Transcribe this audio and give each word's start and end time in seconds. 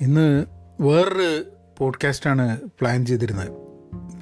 ഇന്ന് 0.00 0.46
വേറൊരു 0.80 1.44
പോഡ്കാസ്റ്റാണ് 1.78 2.60
പ്ലാൻ 2.80 3.06
ചെയ്തിരുന്നത്. 3.06 3.48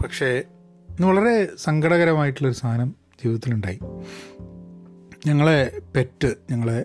പക്ഷേ 0.03 0.43
ഇന്ന് 0.91 1.07
വളരെ 1.07 1.49
സങ്കടകരമായിട്ടുള്ളൊരു 1.59 2.55
സാധനം 2.55 2.95
ജീവിതത്തിലുണ്ടായി. 3.25 3.79
ഞങ്ങളെ 5.27 5.81
പെറ്റ് 5.97 6.35
ഞങ്ങളെ 6.51 6.85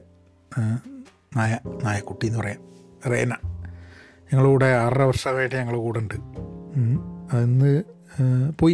നായ 1.35 1.57
നായക്കുട്ടി 1.83 2.27
എന്ന് 2.27 2.39
പറയാം. 2.39 2.75
റേന. 3.11 3.33
ഞങ്ങളുടെ 4.33 4.65
ആറര 4.65 5.01
വർഷമായിട്ട് 5.01 5.55
ഞങ്ങളുടെ 5.55 5.81
കൂടെ 5.81 5.99
ഉണ്ട്. 5.99 6.13
അന്ന് 7.35 7.83
പോയി. 8.59 8.73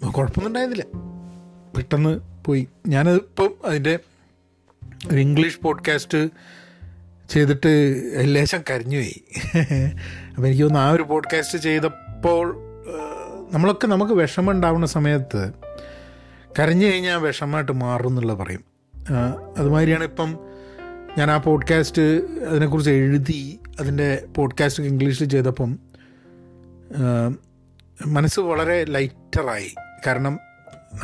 കുഴപ്പമൊന്നും 0.00 0.46
ഉണ്ടായിരുന്നില്ല. 0.46 0.84
പെട്ടെന്ന് 1.76 2.20
പോയി. 2.44 2.68
ഞാനിപ്പം 2.88 3.50
അതിന്റെ 3.64 3.98
ഒരു 5.10 5.20
ഇംഗ്ലീഷ് 5.20 5.60
പോഡ്കാസ്റ്റ് 5.60 6.28
ചെയ്തിട്ട് 7.28 8.12
ലേശം 8.20 8.60
കരഞ്ഞുപോയി. 8.70 9.24
അപ്പോൾ 10.28 10.46
എനിക്ക് 10.46 10.62
തോന്നുന്നു 10.62 10.88
ആ 10.88 10.90
ഒരു 10.90 11.02
പോഡ്കാസ്റ്റ് 11.02 11.58
ചെയ്തപ്പോൾ 11.58 12.56
നമ്മളൊക്കെ 13.52 13.86
നമുക്ക് 13.86 14.12
വിഷമം 14.12 14.50
ഉണ്ടാവുന്ന 14.50 14.86
സമയത്ത് 14.86 15.52
കരഞ്ഞു 16.58 16.86
കഴിഞ്ഞാൽ 16.86 17.16
വിഷമമായിട്ട് 17.16 17.72
മാറും 17.72 18.08
എന്നുള്ളത് 18.08 18.38
പറയും. 18.38 18.64
അതുമാതിരിയാണ് 19.56 20.04
ഇപ്പം 20.04 20.38
ഞാൻ 21.18 21.30
ആ 21.30 21.36
പോഡ്കാസ്റ്റ് 21.36 22.02
അതിനെക്കുറിച്ച് 22.44 22.90
എഴുതി 22.90 23.60
അതിന്റെ 23.80 24.24
പോഡ്കാസ്റ്റ് 24.36 24.82
ഇംഗ്ലീഷിൽ 24.82 25.28
ചെയ്തപ്പം 25.28 25.78
മനസ്സ് 28.06 28.40
വളരെ 28.40 28.84
ലൈറ്ററായി 28.84 29.74
കാരണം 30.06 30.38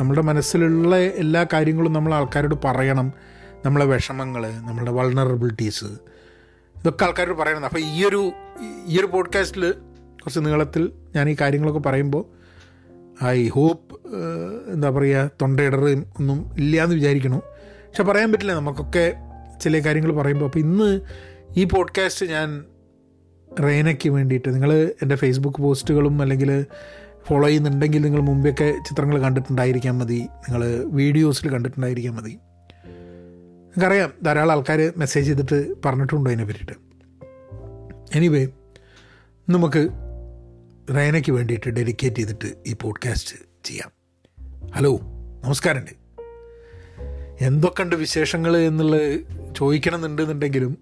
നമ്മുടെ 0.01 0.21
മനസ്സിലുള്ള 0.21 0.97
എല്ലാ 0.97 1.45
കാര്യങ്ങളും 1.53 1.93
നമ്മൾ 1.93 2.13
ആൾക്കാരോട് 2.13 2.55
പറയണം. 2.65 3.13
നമ്മളെ 3.65 3.85
വിഷമങ്ങൾ 3.85 4.51
നമ്മളുടെ 4.51 4.91
വൾണറബിലിറ്റീസ് 4.91 5.85
ഇതൊക്കെ 6.77 7.05
ആൾക്കാരോട് 7.05 7.37
പറയണം 7.37 7.65
അപ്പോൾ 7.65 7.79
ഈ 7.79 8.05
ഒരു 8.05 8.31
ഈ 8.87 8.99
ഒരു 8.99 9.05
പോഡ്കാസ്റ്റിൽ 9.05 9.71
കുറച്ച് 9.71 10.39
നീളത്തിൽ 10.39 10.91
ഞാൻ 11.15 11.29
ഈ 11.29 11.35
കാര്യങ്ങളൊക്കെ 11.41 11.79
പറയുമ്പോൾ 11.79 12.25
ഐ 13.23 13.47
ഹോപ്പ് 13.47 13.99
എന്താ 14.73 14.89
പറയുക 14.89 15.29
തൊണ്ടയിടറും 15.41 16.05
ഒന്നും 16.19 16.51
ഇല്ല 16.57 16.83
എന്ന് 16.83 16.95
വിചാരിക്കണു. 16.95 17.37
പക്ഷെ 17.87 18.03
പറയാൻ 18.03 18.31
പറ്റില്ല 18.31 18.53
നമുക്കൊക്കെ 18.53 19.13
ചില 19.61 19.79
കാര്യങ്ങൾ 19.79 20.11
പറയുമ്പോൾ 20.13 20.45
അപ്പോൾ 20.45 20.59
ഇന്ന് 20.59 21.01
ഈ 21.57 21.63
പോഡ്കാസ്റ്റ് 21.63 22.25
ഞാൻ 22.25 22.65
റേനയ്ക്ക് 23.63 24.09
വേണ്ടിയിട്ട് 24.09 24.53
നിങ്ങൾ 24.53 24.89
എന്റെ 25.01 25.15
ഫേസ്ബുക്ക് 25.15 25.61
പോസ്റ്റുകളും 25.61 26.21
അല്ലെങ്കിൽ 26.21 26.65
ഫോളോ 27.27 27.47
ചെയ്യുന്നുണ്ടെങ്കിൽ 27.47 28.01
നിങ്ങൾ 28.01 28.21
മുമ്പെയൊക്കെ 28.21 28.75
ചിത്രങ്ങൾ 28.89 29.21
കണ്ടിട്ടുണ്ടായിരിക്കാൻ 29.21 29.97
മതി. 29.97 30.13
നിങ്ങൾ 30.13 30.83
വീഡിയോസിൽ 30.83 31.49
കണ്ടിട്ടുണ്ടായിരിക്കാൻ 31.49 32.15
മതി. 32.15 32.37
നിങ്ങൾക്കറിയാം 33.77 34.13
ധാരാളം 34.23 34.51
ആൾക്കാർ 34.51 34.93
മെസ്സേജ് 34.97 35.27
ചെയ്തിട്ട് 35.27 35.73
പറഞ്ഞിട്ടുണ്ടോ 35.85 36.31
അതിനെ 36.31 36.45
പറ്റിയിട്ട്. 36.45 36.73
എനിവേ 38.17 38.47
നമുക്ക് 39.49 39.89
റൈനയ്ക്ക് 40.95 41.31
വേണ്ടിയിട്ട് 41.31 41.69
ഡെഡിക്കേറ്റ് 41.69 42.15
ചെയ്തിട്ട് 42.15 42.53
ഈ 42.67 42.75
പോഡ്കാസ്റ്റ് 42.81 43.35
ചെയ്യാം. 43.63 43.91
ഹലോ 44.75 44.99
നമസ്കാരമുണ്ട്. 45.43 45.91
എന്തൊക്കെയുണ്ട് 47.41 47.95
വിശേഷങ്ങൾ 47.95 48.57
എന്നുള്ളത് 48.57 49.19
ചോദിക്കണമെന്നുണ്ടെന്നുണ്ടെങ്കിലും 49.57 50.77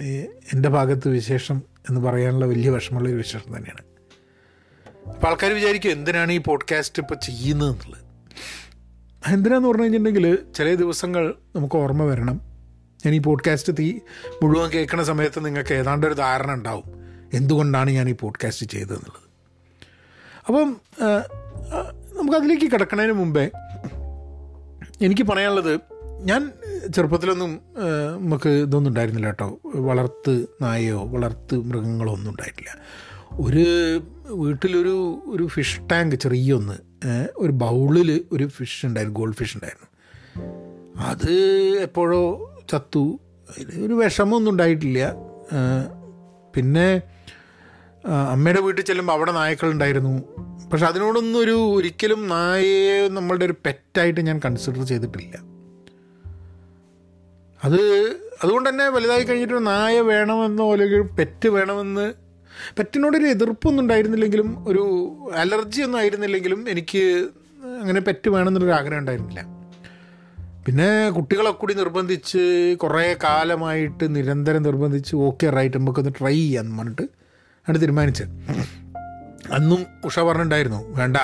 എന്നുണ്ടെങ്കിലും 0.00 0.34
എന്റെ 0.54 0.68
ഭാഗത്ത് 0.68 1.08
വിശേഷം 1.08 1.62
എന്ന് 1.88 2.00
പറയാനുള്ള 2.00 2.46
വലിയ 2.46 2.70
വിഷമമുള്ള 2.70 3.08
ഒരു 3.08 3.16
വിശേഷം 3.16 3.56
തന്നെയാണ്. 3.56 3.84
അപ്പോൾ 5.08 5.26
ആൾക്കാർ 5.26 5.52
വിചാരിക്കും 5.52 5.90
എന്തിനാണ് 5.90 6.32
ഈ 6.32 6.38
പോഡ്കാസ്റ്റ് 6.38 7.02
ഇപ്പോൾ 7.02 7.14
ചെയ്യുന്നത് 7.14 7.70
എന്നുള്ളത്? 7.70 8.04
എന്തിനാന്ന് 9.32 9.68
പറഞ്ഞു 9.68 9.82
കഴിഞ്ഞിട്ടുണ്ടെങ്കിൽ 9.82 10.38
ചില 10.56 10.74
ദിവസങ്ങൾ 10.74 11.34
നമുക്ക് 11.56 11.76
ഓർമ്മ 11.76 12.02
വരണം. 12.02 12.40
ഞാൻ 13.06 13.14
ഈ 13.14 13.18
പോഡ്കാസ്റ്റ് 13.18 13.72
തീ 13.78 13.98
മുഴുവൻ 14.42 14.70
കേൾക്കുന്ന 14.70 15.04
സമയത്ത് 15.04 15.44
നിങ്ങൾക്ക് 15.44 15.74
ഏതാണ്ട് 15.74 16.06
ഒരു 16.06 16.14
ധാരണ 16.14 16.52
ഉണ്ടാവും. 16.52 16.84
എന്തുകൊണ്ടാണ് 17.34 17.90
ഞാൻ 17.90 18.08
ഈ 18.08 18.12
പോഡ്കാസ്റ്റ് 18.12 18.66
ചെയ്തതെന്നുള്ളത്. 18.66 19.22
അപ്പം 20.46 20.76
നമുക്കതിലേക്ക് 22.16 22.72
കിടക്കുന്നതിന് 22.72 23.12
മുമ്പേ 23.12 23.50
എനിക്ക് 25.02 25.22
പറയാനുള്ളത് 25.22 25.80
ഞാൻ 26.22 26.52
ചെറുപ്പത്തിലൊന്നും 26.94 27.60
നമുക്ക് 28.20 28.48
ഇതൊന്നും 28.48 28.88
ഉണ്ടായിരുന്നില്ല 28.88 29.26
കേട്ടോ. 29.26 29.58
വളർത്ത് 29.64 30.46
നായയോ 30.62 31.04
വളർത്ത് 31.04 31.54
മൃഗങ്ങളോ 31.54 32.12
ഒന്നും 32.12 32.30
ഉണ്ടായിട്ടില്ല. 32.30 32.70
ഒരു 33.32 34.00
വീട്ടിലൊരു 34.30 35.22
ഒരു 35.26 35.46
ഫിഷ് 35.46 35.80
ടാങ്ക് 35.92 36.16
ചെറിയൊന്ന് 36.16 37.06
ഒരു 37.36 37.52
ബൗളിൽ 37.52 38.24
ഒരു 38.32 38.44
ഫിഷ് 38.44 38.86
ഉണ്ടായിരുന്നു 38.86 39.18
ഗോൾഡ് 39.18 39.34
ഫിഷ് 39.34 39.56
ഉണ്ടായിരുന്നു. 39.56 39.88
അത് 40.96 41.32
എപ്പോഴോ 41.80 42.52
ചത്തു. 42.70 43.20
അതിന് 43.50 43.86
ഒരു 43.86 43.94
വിഷമമൊന്നും 43.94 44.50
ഉണ്ടായിട്ടില്ല. 44.50 45.14
പിന്നെ 46.54 47.02
അമ്മയുടെ 48.06 48.60
വീട്ടിൽ 48.60 48.82
ചെല്ലുമ്പോൾ 48.82 49.12
അവിടെ 49.12 49.32
നായക്കളുണ്ടായിരുന്നു. 49.32 50.22
പക്ഷെ 50.72 50.86
അതിനോടൊന്നും 50.86 51.40
ഒരു 51.40 51.74
ഒരിക്കലും 51.74 52.28
നായയെ 52.28 53.08
നമ്മളുടെ 53.08 53.44
ഒരു 53.44 53.54
പെറ്റായിട്ട് 53.66 54.20
ഞാൻ 54.20 54.40
കൺസിഡർ 54.44 54.84
ചെയ്തിട്ടില്ല. 54.84 55.36
അത് 57.64 57.80
അതുകൊണ്ട് 58.42 58.68
തന്നെ 58.68 58.88
വലുതായി 58.88 59.24
കഴിഞ്ഞിട്ട് 59.24 59.66
നായ 59.66 60.00
വേണമെന്നോ 60.00 60.72
അല്ലെങ്കിൽ 60.72 61.02
പെറ്റ് 61.02 61.48
വേണമെന്ന് 61.48 62.23
പെറ്റിനോടൊരു 62.76 63.26
എതിർപ്പൊന്നും 63.26 63.82
ഉണ്ടായിരുന്നില്ലെങ്കിലും 63.82 64.68
ഒരു 64.68 64.84
അലർജി 65.34 65.82
ഒന്നും 65.82 65.98
ആയിരുന്നില്ലെങ്കിലും 65.98 66.70
എനിക്ക് 66.70 67.28
അങ്ങനെ 67.80 68.00
പെറ്റ് 68.00 68.28
വേണമെന്നുള്ളൊരു 68.28 68.74
ആഗ്രഹം 68.74 68.98
ഉണ്ടായിരുന്നില്ല. 68.98 69.64
പിന്നെ 70.66 71.10
കുട്ടികളെ 71.10 71.50
കൂടി 71.50 71.74
നിർബന്ധിച്ച് 71.74 72.42
കുറേ 72.82 73.16
കാലമായിട്ട് 73.24 74.16
നിരന്തരം 74.16 74.62
നിർബന്ധിച്ച് 74.62 75.16
ഓക്കെ 75.16 75.46
റൈറ്റ് 75.50 75.78
നമുക്കൊന്ന് 75.78 76.12
ട്രൈ 76.20 76.34
ചെയ്യാന്ന് 76.34 76.78
പറഞ്ഞിട്ട് 76.78 77.02
ആണ് 77.68 77.80
തീരുമാനിച്ചത് 77.80 78.30
അന്നും 79.52 79.86
ഉഷ 80.04 80.20
പറഞ്ഞിട്ടുണ്ടായിരുന്നു 80.20 80.98
വേണ്ട 80.98 81.16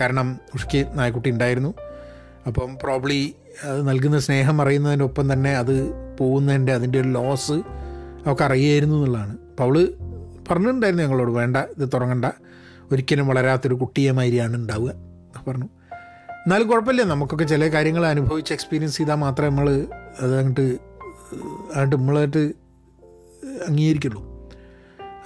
കാരണം 0.00 0.40
ഉഷയ്ക്ക് 0.54 0.98
നായ്ക്കുട്ടി 0.98 1.30
ഉണ്ടായിരുന്നു. 1.30 1.74
അപ്പം 2.46 2.78
പ്രോബ്ലി 2.82 3.34
അത് 3.64 3.88
നൽകുന്ന 3.88 4.18
സ്നേഹം 4.18 4.62
അറിയുന്നതിനൊപ്പം 4.62 5.32
തന്നെ 5.32 5.56
അത് 5.56 5.74
പോകുന്നതിന്റെ 6.16 6.72
അതിന്റെ 6.72 7.00
ഒരു 7.00 7.08
ലോസ് 7.08 7.52
അവൾക്ക് 8.24 8.42
അറിയായിരുന്നു 8.42 8.96
എന്നുള്ളതാണ്. 8.96 9.34
അപ്പോൾ 9.48 9.74
പറഞ്ഞിട്ടുണ്ടായിരുന്നു 10.50 11.04
ഞങ്ങളോട് 11.04 11.30
വേണ്ട 11.30 11.56
ഇത് 11.56 11.88
തുടങ്ങണ്ട. 11.94 12.24
ഒരിക്കലും 12.92 13.26
വളരാത്തൊരു 13.26 13.74
കുട്ടിയെ 13.74 14.10
മാതിരിയാണ് 14.10 14.56
ഉണ്ടാവുക. 14.56 14.92
പറഞ്ഞു. 15.48 15.68
എന്നാലും 16.30 16.68
കുഴപ്പമില്ല 16.68 17.02
നമുക്കൊക്കെ 17.02 17.44
ചില 17.44 17.68
കാര്യങ്ങൾ 17.68 18.06
അനുഭവിച്ച് 18.06 18.52
എക്സ്പീരിയൻസ് 18.52 18.96
ചെയ്താൽ 18.96 19.14
മാത്രമേ 19.14 19.48
നമ്മൾ 19.48 19.86
അത് 20.20 20.36
അങ്ങോട്ട് 20.36 20.78
അങ്ങോട്ട് 21.72 21.96
നമ്മളായിട്ട് 21.96 22.52
അംഗീകരിക്കുള്ളൂ. 23.68 24.34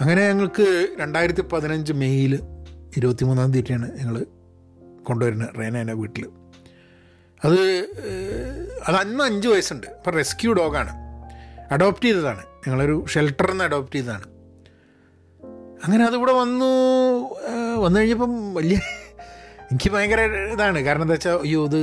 അങ്ങനെ 0.01 0.29
ഞങ്ങൾക്ക് 0.29 0.89
രണ്ടായിരത്തി 1.01 1.41
പതിനഞ്ച് 1.41 1.93
മെയ്യിൽ 1.93 2.41
ഇരുപത്തി 2.97 3.25
മൂന്നാം 3.25 3.53
തീയതിയാണ് 3.53 3.99
ഞങ്ങൾ 3.99 4.27
കൊണ്ടുവരുന്നത് 5.03 5.49
റേനേനെ 5.59 5.93
വീട്ടിൽ 5.93 6.27
അത് 7.45 7.61
അത് 8.89 8.97
അന്ന് 8.97 9.25
അഞ്ച് 9.25 9.49
വയസ്സുണ്ട്. 9.49 9.87
അപ്പോൾ 9.87 10.11
റെസ്ക്യൂ 10.11 10.53
ഡോഗാണ് 10.53 10.93
അഡോപ്റ്റ് 11.73 12.05
ചെയ്തതാണ്. 12.05 12.43
ഞങ്ങളൊരു 12.67 13.05
ഷെൽട്ടറിൽ 13.07 13.51
നിന്ന് 13.51 13.65
അഡോപ്റ്റ് 13.65 13.97
ചെയ്തതാണ്. 13.97 14.38
അങ്ങനെ 15.85 16.03
അതിവിടെ 16.09 16.33
വന്നു 16.43 16.71
വന്നു 17.85 17.97
കഴിഞ്ഞപ്പം 18.01 18.33
വലിയ 18.59 18.79
എനിക്ക് 19.71 19.89
ഭയങ്കര 19.95 20.21
ഇതാണ്. 20.55 20.79
കാരണം 20.87 21.05
എന്താ 21.07 21.17
വെച്ചാൽ 21.17 21.39
അയ്യോ 21.47 21.63
ഇത് 21.69 21.81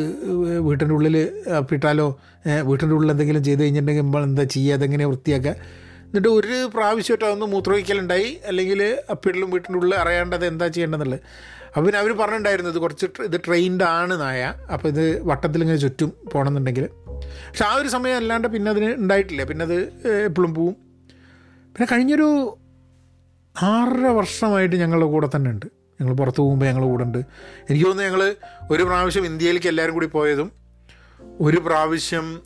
വീട്ടിന്റെ 0.68 0.94
ഉള്ളിൽ 0.96 1.16
അപ്പിട്ടാലോ 1.60 2.08
വീട്ടിന്റെ 2.70 2.96
ഉള്ളിൽ 2.96 3.12
എന്തെങ്കിലും 3.14 3.44
ചെയ്ത് 3.48 3.62
കഴിഞ്ഞിട്ടുണ്ടെങ്കിൽ 3.64 4.06
നമ്മൾ 4.06 4.24
എന്താ 4.30 4.44
ചെയ്യുക 4.56 4.78
അതെങ്ങനെ 4.80 5.06
വൃത്തിയാക്കുക. 5.12 5.54
എന്നിട്ട് 6.08 6.30
ഒരു 6.40 6.56
പ്രാവശ്യമായിട്ട് 6.74 7.26
അതൊന്ന് 7.26 7.48
മൂത്രമൊഴിക്കലുണ്ടായി. 7.54 8.30
അല്ലെങ്കിൽ 8.50 8.82
അപ്പിടലും 9.14 9.50
വീട്ടിന്റെ 9.54 9.78
ഉള്ളിൽ 9.80 9.96
അറിയാണ്ടത് 10.04 10.46
എന്താ 10.46 10.68
ചെയ്യേണ്ടതെന്നുള്ളത്. 10.68 11.22
അപ്പം 11.68 11.86
പിന്നെ 11.86 12.00
അവർ 12.02 12.12
പറഞ്ഞിട്ടുണ്ടായിരുന്നു 12.20 12.72
ഇത് 12.72 12.80
കുറച്ച് 12.80 13.08
ഇത് 13.30 13.38
ട്രെയിൻഡ് 13.48 13.84
ആണ് 13.84 14.14
നായ. 14.22 14.42
അപ്പോൾ 14.74 14.88
ഇത് 14.94 15.06
വട്ടത്തിൽ 15.30 15.62
ഇങ്ങനെ 15.66 15.80
ചുറ്റും 15.86 16.12
പോകണമെന്നുണ്ടെങ്കിൽ. 16.34 16.86
പക്ഷെ 17.48 17.66
ആ 17.70 17.74
ഒരു 17.82 17.90
സമയം 17.96 18.18
അല്ലാണ്ട് 18.22 18.48
പിന്നെ 18.54 18.70
അതിന് 18.72 18.92
ഉണ്ടായിട്ടില്ല. 19.04 19.44
പിന്നെ 19.50 19.64
അത് 19.70 19.78
എപ്പോഴും 20.30 20.52
പോവും. 20.60 20.76
പിന്നെ 21.74 21.88
കഴിഞ്ഞൊരു 21.94 22.30
ആറര 23.64 24.08
വർഷമായിട്ട് 24.08 24.76
ഞങ്ങളുടെ 24.76 25.06
കൂടെ 25.06 25.30
തന്നെ 25.36 25.52
ഉണ്ട്. 25.52 25.66
ഞങ്ങൾ 26.02 26.14
പുറത്ത് 26.14 26.38
പോകുമ്പോൾ 26.38 26.66
ഞങ്ങൾ 26.66 26.84
കൂടെ 26.84 27.04
ഉണ്ട്. 27.04 27.18
എനിക്ക് 27.70 27.86
തോന്നുന്നു 27.86 28.12
ഞങ്ങൾ 28.12 28.36
ഒരു 28.72 28.84
പ്രാവശ്യം 28.84 29.26
ഇന്ത്യയിലേക്ക് 29.26 29.68
എല്ലാവരും 29.68 29.94
കൂടി 29.94 30.06
പോയതും 30.06 30.52
ഒരു 31.40 31.58
പ്രാവശ്യം 31.58 32.42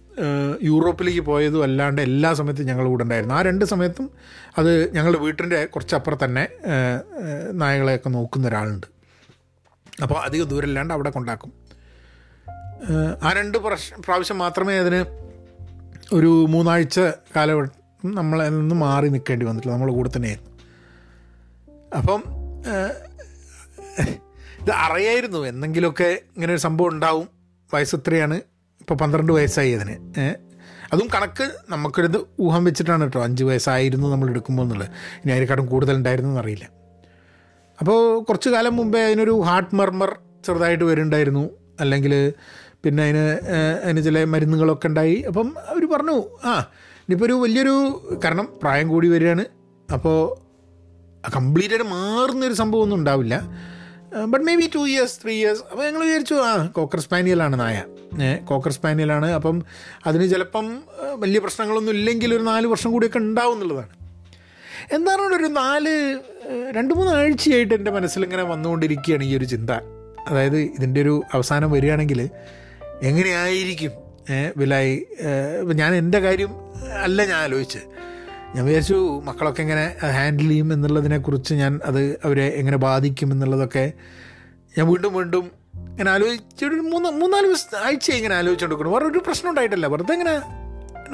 യൂറോപ്പിലേക്ക് 0.63 1.21
പോയതും 1.21 1.63
അല്ലാണ്ട് 1.63 2.01
എല്ലാ 2.01 2.33
സമയത്തും 2.33 2.65
ഞങ്ങൾ 2.65 2.85
കൂടെ 2.87 3.03
ഉണ്ടായിരുന്നു. 3.03 3.35
ആ 3.35 3.41
രണ്ട് 3.41 3.65
സമയത്തും 3.65 4.11
അത് 4.57 4.93
ഞങ്ങളുടെ 4.93 5.19
വീട്ടിന്റെ 5.19 5.65
കുറച്ചപ്പുറം 5.65 6.17
തന്നെ 6.23 6.47
നായകളെയൊക്കെ 7.51 8.09
നോക്കുന്ന 8.09 8.47
ഒരാളുണ്ട്. 8.47 8.87
അപ്പോൾ 10.01 10.15
അധികം 10.15 10.47
ദൂരമില്ലാണ്ട് 10.47 10.93
അവിടെ 10.93 11.09
കൊണ്ടാക്കും. 11.09 11.53
ആ 13.23 13.33
രണ്ട് 13.37 13.57
പ്രാവശ്യം 13.57 14.37
മാത്രമേ 14.37 14.79
അതിന് 14.79 15.01
ഒരു 16.13 16.45
മൂന്നാഴ്ച 16.49 16.99
കാലഘട്ടം 17.35 17.71
നമ്മളെ 18.05 18.49
നിന്ന് 18.49 18.75
മാറി 18.75 19.09
നിൽക്കേണ്ടി 19.09 19.45
വന്നിട്ടുള്ളൂ. 19.45 19.77
നമ്മൾ 19.77 19.91
കൂടെ 19.91 20.09
തന്നെയായിരുന്നു. 20.15 20.48
അപ്പം 21.97 22.23
ഇത് 24.61 24.71
അറിയായിരുന്നു. 24.71 25.39
എന്തെങ്കിലുമൊക്കെ 25.47 26.09
ഇങ്ങനെ 26.35 26.53
ഒരു 26.53 26.61
സംഭവം 26.61 26.89
ഉണ്ടാവും. 26.89 27.29
വയസ്സ് 27.73 27.95
ഇത്രയാണ്. 27.95 28.35
ഇപ്പോൾ 28.79 28.93
പന്ത്രണ്ട് 28.93 29.31
വയസ്സായി 29.33 29.71
അതിന്. 29.71 29.95
അതും 30.93 31.07
കണക്ക് 31.15 31.51
നമുക്കൊരിത് 31.69 32.17
ഊഹം 32.39 32.63
വെച്ചിട്ടാണ് 32.63 33.01
കേട്ടോ. 33.01 33.23
അഞ്ച് 33.23 33.43
വയസ്സായിരുന്നു 33.43 34.07
നമ്മൾ 34.07 34.29
എടുക്കുമ്പോൾ 34.29 34.63
എന്നുള്ളത്. 34.63 34.89
ഇനി 34.91 35.31
അതിനെക്കാട്ടും 35.31 35.65
കൂടുതലുണ്ടായിരുന്നു 35.65 36.31
എന്നറിയില്ല 36.31 36.65
അപ്പോൾ 37.79 38.23
കുറച്ച് 38.23 38.49
കാലം 38.49 38.75
മുമ്പേ 38.75 39.05
അതിനൊരു 39.05 39.41
ഹാർട്ട് 39.41 39.75
മർമർ 39.75 40.19
ചെറുതായിട്ട് 40.45 40.83
വരുന്നുണ്ടായിരുന്നു. 40.83 41.49
അല്ലെങ്കിൽ 41.79 42.33
പിന്നെ 42.83 43.03
അതിന് 43.03 43.25
അതിന് 43.83 44.03
ചില 44.03 44.23
മരുന്നുകളൊക്കെ 44.23 44.87
ഉണ്ടായി. 44.87 45.15
അപ്പം 45.15 45.55
അവർ 45.67 45.85
പറഞ്ഞു 45.89 46.17
ആ 46.45 46.71
ഇനിയിപ്പോൾ 46.99 47.25
ഒരു 47.25 47.33
വലിയൊരു 47.33 47.75
കാരണം 48.23 48.59
പ്രായം 48.63 48.87
കൂടി 48.87 49.07
വരികയാണ്. 49.07 49.45
അപ്പോൾ 49.93 50.48
കംപ്ലീറ്റായിട്ട് 51.35 51.89
മാറുന്നൊരു 51.89 52.53
സംഭവമൊന്നും 52.53 52.97
ഉണ്ടാവില്ല. 52.97 53.35
But 54.25 54.45
maybe 54.55 54.69
two 54.75 54.79
years 54.79 55.17
three 55.23 55.33
years 55.33 55.61
അപ്പോൾ 55.71 55.85
ഞങ്ങൾ 55.85 56.03
വിചാരിച്ചു 56.03 56.33
ആ 56.33 56.65
കോക്കർ 56.65 56.99
സ്പാനിയലാണ് 56.99 57.59
നായ. 57.59 57.83
കോക്കർ 58.45 58.71
സ്പാനിയലാണ്. 58.71 59.31
അപ്പം 59.31 59.63
അതിന് 60.07 60.29
ചിലപ്പം 60.29 60.83
വലിയ 61.15 61.39
പ്രശ്നങ്ങളൊന്നും 61.39 61.93
ഇല്ലെങ്കിൽ 61.93 62.35
ഒരു 62.35 62.43
നാല് 62.43 62.67
വർഷം 62.67 62.91
കൂടിയൊക്കെ 62.91 63.17
ഉണ്ടാവും 63.17 63.53
എന്നുള്ളതാണ്. 63.53 63.93
എന്താണ് 64.93 65.21
ഒരു 65.21 65.43
നാല് 65.43 66.19
രണ്ട് 66.71 66.93
മൂന്ന് 66.93 67.11
ആഴ്ചയായിട്ട് 67.13 67.73
എന്റെ 67.73 67.91
മനസ്സിലിങ്ങനെ 67.91 68.43
വന്നുകൊണ്ടിരിക്കുകയാണ് 68.43 69.23
ഈ 69.23 69.37
ഒരു 69.37 69.45
ചിന്ത. 69.45 69.71
അതായത് 70.27 70.57
ഇതിന്റെ 70.57 71.01
ഒരു 71.01 71.21
അവസാനം 71.33 71.71
വരികയാണെങ്കിൽ 71.71 72.29
എങ്ങനെയായിരിക്കും 73.01 73.91
വിലായി? 74.57 75.05
ഞാൻ 75.73 75.95
എന്റെ 75.95 76.19
കാര്യം 76.19 76.51
അല്ല 77.03 77.25
ഞാൻ 77.25 77.39
ആലോചിച്ച് 77.39 77.79
ഞാൻ 78.55 78.65
വിചാരിച്ചു 78.65 79.21
മക്കളൊക്കെ 79.25 79.61
എങ്ങനെ 79.61 79.95
ഹാൻഡിൽ 80.05 80.47
ചെയ്യും 80.47 80.73
എന്നുള്ളതിനെക്കുറിച്ച് 80.73 81.53
ഞാൻ 81.53 81.79
അത് 81.85 82.19
അവരെ 82.23 82.47
എങ്ങനെ 82.47 82.77
ബാധിക്കും 82.77 83.31
എന്നുള്ളതൊക്കെ 83.31 83.93
ഞാൻ 84.77 84.87
വീണ്ടും 84.87 85.13
വീണ്ടും 85.13 85.51
ഇങ്ങനെ 85.75 86.11
ആലോചിച്ചൊരു 86.11 86.75
മൂന്ന് 86.75 87.09
മൂന്നാൽ 87.09 87.45
ദിവസം 87.45 87.77
ആഴ്ച 87.77 88.11
ഇങ്ങനെ 88.11 88.35
ആലോചിച്ചുകൊണ്ടിരിക്കണം 88.35 88.91
വേറെ 88.91 89.05
ഒരു 89.05 89.19
പ്രശ്നം 89.19 89.49
ഉണ്ടായിട്ടില്ല. 89.49 89.87
വെറുതെ 89.87 90.13
ഇങ്ങനെ 90.13 90.41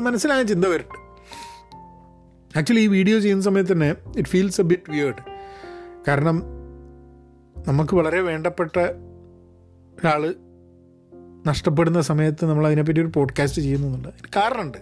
മനസ്സിലായ 0.02 0.44
ചിന്ത 0.44 0.66
വരുന്നുണ്ട്. 0.66 1.06
ആക്ച്വലി 2.58 2.80
ഈ 2.80 2.88
വീഡിയോ 2.88 3.20
ചെയ്യുന്ന 3.20 3.44
സമയത്ത് 3.44 3.74
തന്നെ 3.74 3.96
it 4.18 4.30
feels 4.30 4.62
a 4.62 4.64
bit 4.64 4.92
weird 4.92 5.24
കാരണം 6.08 6.44
നമുക്ക് 7.68 7.96
വളരെ 7.96 8.20
വേണ്ടപ്പെട്ട 8.20 8.78
ഒരാൾ 8.78 10.36
നഷ്ടപ്പെടുന്ന 11.48 12.02
സമയത്ത് 12.02 12.46
നമ്മൾ 12.46 12.68
അതിനെപ്പറ്റി 12.68 13.00
ഒരു 13.00 13.12
പോഡ്കാസ്റ്റ് 13.16 13.62
ചെയ്യുന്നുണ്ട്. 13.62 14.08
കാരണമുണ്ട്. 14.36 14.78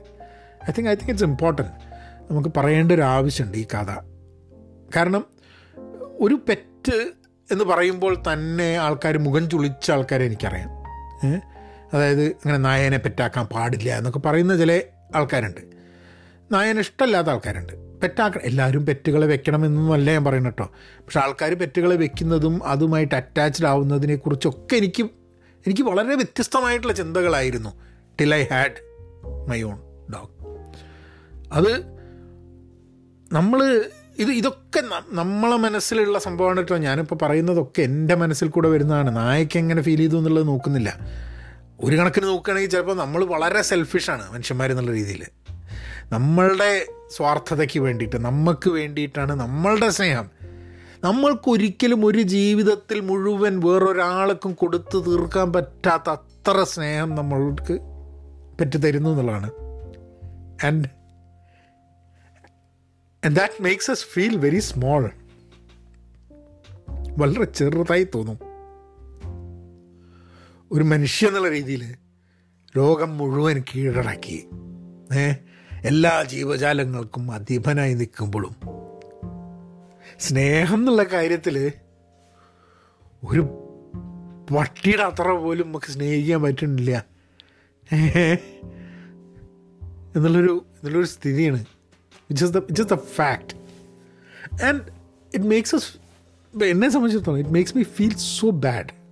I 0.70 0.72
think 0.78 0.90
I 0.90 0.94
think 0.94 1.10
it's 1.10 1.26
important 1.26 1.93
നമുക്ക് 2.32 2.50
പറയേണ്ട 2.58 2.92
ഒരു 2.92 3.02
ആവശ്യമുണ്ട് 3.02 3.58
ഈ 3.58 3.66
കഥ. 3.66 4.00
കാരണം 4.96 5.26
ഒരു 6.20 6.36
പെറ്റ് 6.50 7.12
എന്ന് 7.52 7.64
പറയുമ്പോൾ 7.64 8.24
തന്നെ 8.34 8.76
ആൾക്കാർ 8.76 9.18
മുഖം 9.18 9.50
ചുളിച്ച 9.50 9.92
ആൾക്കാരെ 9.92 10.26
എനിക്കറിയാം? 10.26 10.70
അതായത് 11.94 12.24
ഇങ്ങനെ 12.24 12.58
നായനെ 12.58 12.98
പെറ്റാക്കാൻ 12.98 13.46
പാടില്ല 13.46 13.98
എന്നൊക്കെ 13.98 14.20
പറയുന്ന 14.20 14.58
ചില 14.58 14.82
ആൾക്കാരുണ്ട്. 15.16 15.62
നായനെ 16.52 16.80
ഇഷ്ടമല്ലാത്ത 16.80 17.28
ആൾക്കാരുണ്ട്. 17.28 17.74
പെറ്റാക്ക 18.02 18.38
എല്ലാവരും 18.38 18.86
പെറ്റുകളെ 18.86 19.28
വെക്കണമെന്നല്ല 19.28 20.12
ഞാൻ 20.12 20.26
പറയുന്നത് 20.26 20.54
കേട്ടോ. 20.54 20.72
പക്ഷെ 21.00 21.20
ആൾക്കാർ 21.20 21.54
പെറ്റുകളെ 21.54 21.96
വെക്കുന്നതും 21.96 22.64
അതുമായിട്ട് 22.64 23.16
അറ്റാച്ച്ഡ് 23.16 23.68
ആവുന്നതിനെ 23.68 24.16
കുറിച്ചൊക്കെ 24.16 24.76
എനിക്ക് 24.76 25.04
എനിക്ക് 25.68 25.82
വളരെ 25.82 26.16
വ്യത്യസ്തമായിട്ടുള്ള 26.16 26.94
ചിന്തകളായിരുന്നു. 26.94 27.70
Till 28.20 28.36
I 28.36 28.44
had 28.44 28.94
my 29.50 29.62
own 29.62 29.78
dog 30.14 30.30
അത് 31.54 31.93
നമ്മൾ 33.34 33.86
ഇത് 34.20 34.32
ഇതൊക്കെ 34.32 34.84
നമ്മളെ 35.12 35.56
മനസ്സിലുള്ള 35.56 36.20
സംഭവമാണ് 36.20 36.58
കേട്ടോ. 36.58 36.78
ഞാനിപ്പോൾ 36.78 37.16
പറയുന്നതൊക്കെ 37.16 37.82
എന്റെ 37.82 38.16
മനസ്സിൽ 38.16 38.48
കൂടെ 38.48 38.70
വരുന്നതാണ്. 38.70 39.16
നായക്ക് 39.16 39.58
എങ്ങനെ 39.58 39.82
ഫീൽ 39.82 39.98
ചെയ്തു 39.98 40.18
എന്നുള്ളത് 40.18 40.48
നോക്കുന്നില്ല. 40.48 41.00
ഒരു 41.84 41.96
കണക്കിന് 41.96 42.26
നോക്കുകയാണെങ്കിൽ 42.26 42.70
ചിലപ്പോൾ 42.70 42.98
നമ്മൾ 42.98 43.26
വളരെ 43.26 43.62
സെൽഫിഷാണ് 43.62 44.34
മനുഷ്യന്മാർ 44.34 44.72
എന്നുള്ള 44.72 44.92
രീതിയിൽ 44.92 45.26
നമ്മളുടെ 46.12 46.86
സ്വാർത്ഥതയ്ക്ക് 47.12 47.80
വേണ്ടിയിട്ട് 47.80 48.16
നമുക്ക് 48.16 48.70
വേണ്ടിയിട്ടാണ് 48.70 49.34
നമ്മളുടെ 49.34 49.90
സ്നേഹം. 49.90 50.30
നമ്മൾക്കൊരിക്കലും 51.04 52.06
ഒരു 52.06 52.22
ജീവിതത്തിൽ 52.22 53.00
മുഴുവൻ 53.00 53.60
വേറൊരാൾക്കും 53.60 54.54
കൊടുത്തു 54.54 55.00
തീർക്കാൻ 55.00 55.54
പറ്റാത്ത 55.54 56.10
അത്ര 56.10 56.64
സ്നേഹം 56.64 57.16
നമ്മൾക്ക് 57.16 57.80
പറ്റി 58.60 58.78
തരുന്നു 58.78 59.10
എന്നുള്ളതാണ്. 59.10 59.52
And 60.66 61.03
and 63.26 63.36
that 63.36 63.64
makes 63.64 63.92
us 63.92 64.06
feel 64.06 64.38
very 64.38 64.60
small 64.60 65.12
വളരെ 67.18 67.44
ചെറുതായി 67.44 68.08
തോന്നും. 68.16 68.40
ഒരു 70.72 70.84
മനുഷ്യ 70.84 71.28
എന്നുള്ള 71.28 71.50
രീതിയിൽ 71.50 71.96
ലോകം 72.78 73.18
മുഴുവൻ 73.18 73.64
കീഴടക്കി. 73.76 74.48
ഏ? 75.16 75.32
എല്ലാ 75.84 76.24
ജീവജാലങ്ങൾക്കും 76.24 77.32
അധിപനായി 77.32 77.94
നിൽക്കുമ്പോഴും. 77.94 78.56
സ്നേഹം 80.20 80.80
എന്നുള്ള 80.80 81.04
കാര്യത്തിൽ 81.04 81.72
ഒരു 83.24 83.42
പട്ടിയുടെ 84.58 85.04
അത്ര 85.04 85.32
പോലും 85.32 85.68
നമുക്ക് 85.68 85.86
സ്നേഹിക്കാൻ 85.86 86.42
പറ്റുന്നില്ല? 86.42 87.06
എന്നുള്ളൊരു 90.16 90.66
എന്നുള്ളൊരു 90.70 91.06
സ്ഥിതിയാണ്. 91.06 91.66
It's 92.30 92.46
the 92.46 92.58
it's 92.58 92.82
the 92.82 92.96
fact 92.96 93.56
and 94.66 94.82
it 95.34 95.46
makes 95.46 95.76
us 95.76 96.64
എന്നെ 96.64 96.90
സംബന്ധിച്ചിടത്തോളം 96.90 97.40
it 97.40 97.50
makes 97.50 97.78
me 97.78 97.84
feel 97.84 98.16
so 98.16 98.50
bad 98.50 99.04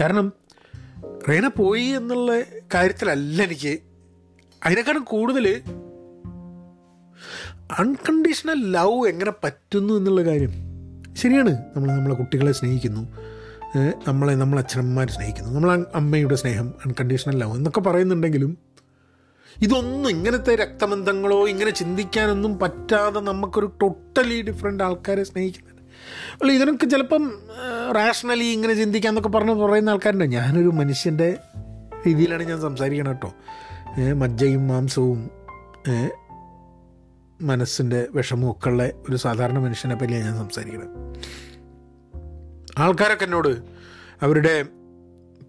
കാരണം 0.00 0.32
റേന 1.28 1.46
പോയി 1.46 1.82
എന്നുള്ള 1.82 2.42
കാര്യത്തിലല്ല 2.74 3.42
എനിക്ക്. 3.42 3.78
അതിനേക്കാളും 4.66 5.04
കൂടുതൽ 5.04 5.62
അൺകണ്ടീഷണൽ 7.78 8.72
ലവ് 8.72 9.08
എങ്ങനെ 9.08 9.32
പറ്റുന്നു 9.44 9.94
എന്നുള്ള 9.94 10.22
കാര്യം. 10.24 10.50
ശരിയാണ്. 11.14 11.62
നമ്മൾ 11.76 11.92
നമ്മളെ 11.92 12.14
കുട്ടികളെ 12.14 12.52
സ്നേഹിക്കുന്നു. 12.52 13.08
നമ്മളെ 14.08 14.34
നമ്മളെ 14.34 14.62
അച്ഛനമ്മമാർ 14.62 15.10
സ്നേഹിക്കുന്നു. 15.10 15.50
നമ്മളെ 15.50 15.84
അമ്മയുടെ 15.94 16.34
സ്നേഹം 16.34 16.74
അൺകണ്ടീഷണൽ 16.86 17.38
ലവ് 17.38 17.56
എന്നൊക്കെ 17.56 17.80
പറയുന്നുണ്ടെങ്കിലും 17.80 18.58
ഇതൊന്നും 19.62 20.10
ഇങ്ങനത്തെ 20.10 20.54
രക്തബന്ധങ്ങളോ 20.54 21.48
ഇങ്ങനെ 21.48 21.70
ചിന്തിക്കാനൊന്നും 21.70 22.58
പറ്റാതെ 22.58 23.20
നമുക്കൊരു 23.20 23.72
ടോട്ടലി 23.82 24.42
ഡിഫറെന്റ് 24.42 24.84
ആൾക്കാരെ 24.84 25.22
സ്നേഹിക്കുന്നുണ്ട് 25.22 25.82
അല്ല 26.42 26.52
ഇതിനൊക്കെ 26.52 26.86
ചിലപ്പം 26.86 27.38
റാഷണലി 27.94 28.44
ഇങ്ങനെ 28.44 28.74
ചിന്തിക്കുക 28.74 29.10
എന്നൊക്കെ 29.10 29.28
പറഞ്ഞ് 29.28 29.54
പറയുന്ന 29.54 29.90
ആൾക്കാരുണ്ട്. 29.90 30.24
ഞാനൊരു 30.24 30.68
മനുഷ്യന്റെ 30.68 31.38
രീതിയിലാണ് 32.06 32.42
ഞാൻ 32.42 32.60
സംസാരിക്കണം 32.60 33.08
കേട്ടോ. 33.08 33.32
മജ്ജയും 34.14 34.68
മാംസവും 34.68 35.30
മനസ്സിന്റെ 37.42 38.06
വിഷമവും 38.10 38.50
ഒക്കെ 38.50 38.68
ഉള്ള 38.68 38.90
ഒരു 39.08 39.16
സാധാരണ 39.16 39.58
മനുഷ്യനെ 39.58 39.94
പറ്റിയാണ് 39.94 40.24
ഞാൻ 40.24 40.36
സംസാരിക്കുന്നത് 40.36 41.18
ആൾക്കാരൊക്കെ 42.78 43.24
എന്നോട് 43.24 43.48
അവരുടെ 44.22 44.62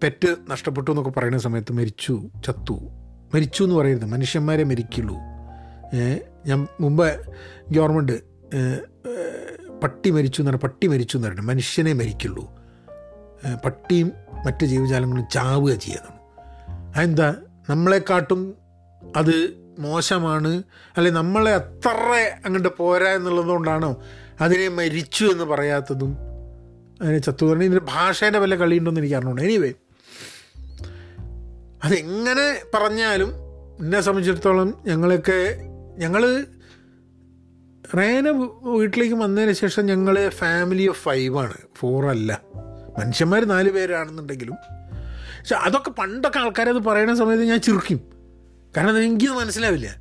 പെറ്റ് 0.02 0.36
നഷ്ടപ്പെട്ടു 0.50 0.90
എന്നൊക്കെ 0.90 1.10
പറയുന്ന 1.10 1.38
സമയത്ത് 1.38 1.72
മരിച്ചു 1.72 2.22
ചത്തു. 2.46 2.80
മരിച്ചു 3.34 3.64
എന്ന് 3.64 3.76
പറയരുത്. 3.76 4.04
മനുഷ്യന്മാരെ 4.04 4.64
മരിക്കുള്ളൂ. 4.64 5.16
ഞാൻ 6.46 6.66
മുമ്പ് 6.80 7.20
ഗവൺമെന്റ് 7.70 8.20
പട്ടി 9.82 10.10
മരിച്ചു 10.10 10.40
എന്ന് 10.40 10.50
പറഞ്ഞാൽ 10.50 10.68
പട്ടി 10.68 10.86
മരിച്ചു 10.86 11.16
എന്ന് 11.16 11.28
പറയുന്നത് 11.28 11.48
മനുഷ്യനെ 11.48 11.92
മരിക്കുള്ളൂ. 11.92 12.50
പട്ടിയും 13.64 14.12
മറ്റ് 14.46 14.66
ജീവജാലങ്ങളും 14.66 15.24
ചാവുക 15.32 15.74
ചെയ്യണം. 15.74 16.14
അതെന്താ? 16.96 17.34
നമ്മളെക്കാട്ടും 17.70 18.54
അത് 19.16 19.50
മോശമാണ്. 19.78 20.62
അല്ലെ 20.96 21.12
നമ്മളെ 21.12 21.54
അത്ര 21.54 21.88
അങ്ങോട്ട് 22.44 22.68
പോരാ 22.76 23.10
എന്നുള്ളതുകൊണ്ടാണോ 23.10 24.02
അതിനെ 24.40 24.68
മരിച്ചു 24.68 25.24
എന്ന് 25.24 25.44
പറയാത്തതും? 25.44 26.16
അതിനെ 27.02 27.18
ചത്തു 27.18 27.46
പറഞ്ഞാൽ 27.46 27.66
ഇതിന്റെ 27.66 27.86
ഭാഷേന്റെ 27.92 28.38
വല്ല 28.38 28.54
കളിയുണ്ടോയെന്ന് 28.54 29.00
എനിക്ക് 29.00 29.14
അറിഞ്ഞുകൊണ്ട് 29.14 29.42
എനിവേ 29.42 29.72
അതെങ്ങനെ 31.84 32.62
പറഞ്ഞാലും 32.74 33.32
എന്നെ 33.80 34.00
സംബന്ധിച്ചിടത്തോളം 34.00 34.82
ഞങ്ങളൊക്കെ 34.86 35.56
ഞങ്ങൾ 35.98 36.46
റേന 37.96 38.30
വീട്ടിലേക്ക് 38.62 39.14
വന്നതിന് 39.14 39.52
ശേഷം 39.52 39.86
ഞങ്ങൾ 39.86 40.28
ഫാമിലി 40.28 40.88
ഓഫ് 40.88 41.02
ഫൈവാണ് 41.02 41.54
ഫോറല്ല 41.76 42.40
മനുഷ്യന്മാർ 42.98 43.44
നാല് 43.44 43.70
പേരാണെന്നുണ്ടെങ്കിലും. 43.70 44.54
പക്ഷെ 44.54 45.54
അതൊക്കെ 45.54 45.90
പണ്ടൊക്കെ 45.90 46.38
ആൾക്കാരത് 46.38 46.78
പറയുന്ന 46.78 47.14
സമയത്ത് 47.14 47.44
ഞാൻ 47.44 47.60
ചിരിക്കും 47.60 48.00
കാരണം 48.76 48.90
അതെനിക്ക് 48.90 49.32
മനസ്സിലാവില്ല. 49.32 49.96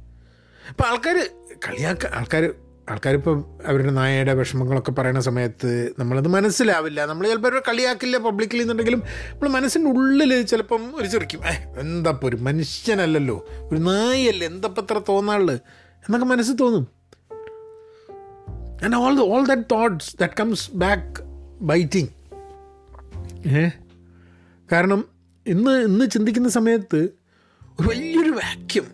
അപ്പം 0.69 0.85
ആൾക്കാർ 0.87 1.29
കളിയാക്ക 1.67 2.05
ആൾക്കാർ 2.05 2.53
ആൾക്കാരിപ്പം 2.89 3.37
അവരുടെ 3.65 3.89
നായയുടെ 3.89 4.33
വിഷമങ്ങളൊക്കെ 4.33 4.91
പറയുന്ന 4.91 5.19
സമയത്ത് 5.19 5.69
നമ്മളത് 5.99 6.27
മനസ്സിലാവില്ല. 6.27 7.05
നമ്മൾ 7.05 7.27
ചിലപ്പോൾ 7.27 7.47
അവരെ 7.47 7.61
കളിയാക്കില്ല 7.67 8.17
പബ്ലിക്കിൽ 8.17 8.61
എന്നുണ്ടെങ്കിലും 8.61 9.01
നമ്മൾ 9.31 9.47
മനസ്സിന്റെ 9.49 9.89
ഉള്ളിൽ 9.91 10.41
ചിലപ്പം 10.43 10.95
ഒരു 10.95 11.07
ചെറിക്കും 11.07 11.47
ഏ 11.47 11.53
എന്താപ്പോൾ 11.79 12.27
ഒരു 12.27 12.35
മനുഷ്യനല്ലല്ലോ. 12.35 13.37
ഒരു 13.71 13.79
നായല്ലേ 13.79 14.47
എന്തപ്പോൾ 14.47 14.81
ഇത്ര 14.81 15.01
തോന്നാൾ 15.09 15.51
എന്നൊക്കെ 16.03 16.25
മനസ്സിൽ 16.25 16.55
തോന്നും. 16.55 16.85
And 18.83 18.95
all 18.95 19.19
all 19.27 19.45
that 19.45 19.61
thoughts 19.71 20.17
that 20.17 20.33
comes 20.39 20.71
back 20.75 21.21
biting 21.61 22.11
ഏ? 23.55 23.69
കാരണം 24.69 25.01
ഇന്ന് 25.45 25.71
ഇന്ന് 25.83 26.09
ചിന്തിക്കുന്ന 26.09 26.49
സമയത്ത് 26.49 26.99
ഒരു 27.79 27.87
വലിയൊരു 27.87 28.29
വാക്യം 28.31 28.85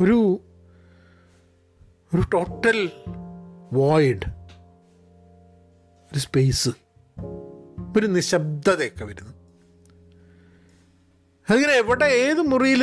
ഒരു 0.00 0.16
ഒരു 2.14 2.22
ടോട്ടൽ 2.32 2.90
വോയിഡ് 3.72 4.26
ഒരു 6.12 6.18
സ്പേസ് 6.18 6.68
ഒരു 7.98 8.06
നിശബ്ദതയൊക്കെ 8.06 9.04
വരുന്നു. 9.04 9.32
അതിങ്ങനെ 11.50 11.72
എവിടെ 11.72 12.04
ഏത് 12.04 12.42
മുറിയിൽ 12.42 12.82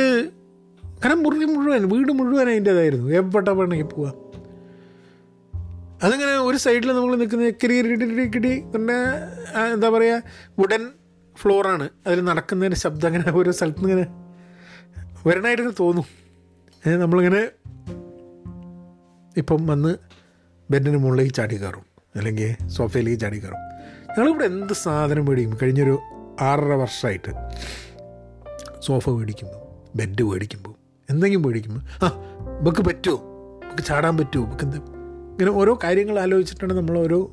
കാരണം 1.04 1.22
മുറി 1.22 1.44
മുഴുവൻ 1.44 1.88
വീട് 1.88 2.12
മുഴുവൻ 2.12 2.50
അതിന്റെതായിരുന്നു. 2.50 3.08
എവിടെ 3.10 3.50
വേണമെങ്കിൽ 3.50 3.86
പോവാം. 3.86 4.14
അതിങ്ങനെ 6.02 6.32
ഒരു 6.38 6.56
സൈഡിൽ 6.56 6.92
നമ്മൾ 6.92 7.16
നിൽക്കുന്ന 7.16 7.50
കിടി 8.34 8.60
പിന്നെ 8.60 8.98
എന്താ 9.74 9.88
പറയുക 9.88 10.22
വുഡൻ 10.58 10.90
ഫ്ലോറാണ് 11.36 11.88
അതിൽ 12.06 12.24
നടക്കുന്നതിന്റെ 12.24 12.76
ശബ്ദം 12.76 13.06
അങ്ങനെ 13.06 13.30
ഓരോ 13.30 13.52
സ്ഥലത്ത് 13.52 13.78
നിന്ന് 13.78 13.92
ഇങ്ങനെ 13.92 14.08
വരണമായിട്ട് 15.28 15.62
ഇങ്ങനെ 15.62 15.76
തോന്നും. 15.82 16.04
നമ്മളിങ്ങനെ 17.00 17.48
ഇപ്പം 19.36 19.66
വന്ന് 19.66 19.94
ബെഡിന് 20.70 20.96
മുകളിലേക്ക് 20.96 21.34
ചാടി 21.34 21.56
കയറും. 21.56 21.84
അല്ലെങ്കിൽ 22.16 22.68
സോഫയിലേക്ക് 22.68 23.20
ചാടി 23.20 23.38
കയറും. 23.38 23.58
ഞങ്ങളിവിടെ 24.10 24.44
എന്ത് 24.44 24.72
സാധനം 24.72 25.24
മേടിക്കും? 25.24 25.58
കഴിഞ്ഞൊരു 25.62 25.98
ആറര 26.40 26.72
വർഷമായിട്ട് 26.72 27.32
സോഫ 28.80 29.10
മേടിക്കുമ്പോൾ 29.10 29.60
ബെഡ് 29.96 30.22
മേടിക്കുമ്പോൾ 30.22 30.74
എന്തെങ്കിലും 31.10 31.42
മേടിക്കുമ്പോൾ 31.42 32.04
ആ 32.04 32.08
ഇവക്ക് 32.62 32.82
പറ്റുമോ? 32.82 33.16
ഇവക്ക് 33.64 33.82
ചാടാൻ 33.82 34.16
പറ്റുമോ? 34.16 34.46
ഇവക്ക് 34.46 34.64
എന്താ? 34.64 34.76
ഇങ്ങനെ 34.76 35.50
ഓരോ 35.50 35.78
കാര്യങ്ങൾ 35.84 36.18
ആലോചിച്ചിട്ടാണ് 36.18 36.72
നമ്മൾ 36.72 36.98
ഓരോ 36.98 37.30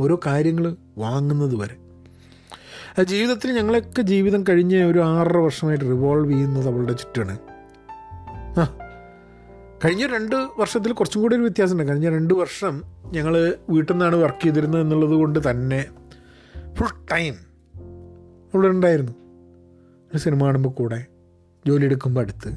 ഓരോ 0.00 0.20
കാര്യങ്ങൾ 0.26 0.76
വാങ്ങുന്നത് 0.98 1.56
വരെ. 1.56 1.76
ജീവിതത്തിൽ 3.04 3.52
ഞങ്ങളൊക്കെ 3.52 4.02
ജീവിതം 4.02 4.44
കഴിഞ്ഞ 4.48 4.82
ഒരു 4.82 4.98
ആറര 4.98 5.36
വർഷമായിട്ട് 5.36 5.84
റിവോൾവ് 5.84 6.32
ചെയ്യുന്നത് 6.32 6.68
അവളുടെ 6.68 6.92
ചുറ്റാണ്. 6.92 7.38
ആ 8.60 8.78
കഴിഞ്ഞ 9.84 10.06
രണ്ട് 10.06 10.36
വർഷത്തിൽ 10.36 10.92
കുറച്ചും 10.92 11.22
കൂടി 11.22 11.34
ഒരു 11.34 11.42
വ്യത്യാസമുണ്ട്. 11.42 11.92
കഴിഞ്ഞ 11.92 12.10
രണ്ട് 12.10 12.34
വർഷം 12.34 12.84
ഞങ്ങൾ 13.12 13.54
വീട്ടിൽ 13.70 13.92
നിന്നാണ് 13.92 14.16
വർക്ക് 14.16 14.42
ചെയ്തിരുന്നത് 14.42 14.80
എന്നുള്ളത് 14.80 15.10
കൊണ്ട് 15.10 15.50
തന്നെ 15.50 15.86
ഫുൾ 16.74 17.06
ടൈം 17.12 17.34
ഫുൾ 18.52 18.66
ഉണ്ടായിരുന്നു. 18.66 19.12
ഒരു 20.10 20.18
സിനിമ 20.18 20.44
കാണുമ്പോൾ 20.44 20.68
കൂടെ 20.68 21.06
ജോലി 21.66 21.84
എടുക്കുമ്പോൾ 21.84 22.20
അടുത്ത്. 22.20 22.48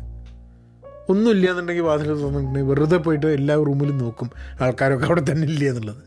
ഒന്നുമില്ല 1.09 1.49
എന്നുണ്ടെങ്കിൽ 1.49 1.83
വാതിൽ 1.83 2.07
തുറന്നിട്ടുണ്ടെങ്കിൽ 2.07 2.69
വെറുതെ 2.69 2.97
പോയിട്ട് 2.97 3.27
എല്ലാ 3.27 3.55
റൂമിലും 3.55 3.97
നോക്കും. 3.97 4.29
ആൾക്കാരൊക്കെ 4.61 5.05
അവിടെ 5.05 5.21
തന്നെ 5.31 5.47
ഇല്ല 5.47 5.69
എന്നുള്ളത്. 5.69 6.03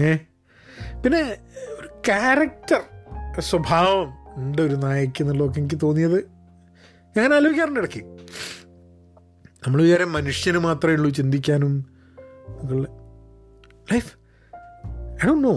ഏ? 0.00 0.14
പിന്നെ 1.04 1.38
ഒരു 1.80 1.86
ക്യാരക്ടർ 1.86 2.80
സ്വഭാവം 3.40 4.12
ഉണ്ട് 4.36 4.62
ഒരു 4.62 4.74
നായക്ക് 4.74 5.22
എന്നുള്ളതൊക്കെ 5.22 5.58
എനിക്ക് 5.58 5.78
തോന്നിയത് 5.82 6.24
ഞാൻ 7.16 7.34
ആലോചിക്കാറുണ്ട് 7.34 7.80
ഇടയ്ക്ക്. 7.80 8.25
നമ്മൾ 9.66 9.82
വിചാരം 9.82 10.12
മനുഷ്യന് 10.12 10.58
മാത്രമേ 10.58 10.94
ഉള്ളൂ 10.94 11.10
ചിന്തിക്കാനും 11.10 11.86
ലൈഫ് 13.92 14.12
ഐ 15.24 15.26
ഡോ 15.26 15.34
നോ 15.34 15.54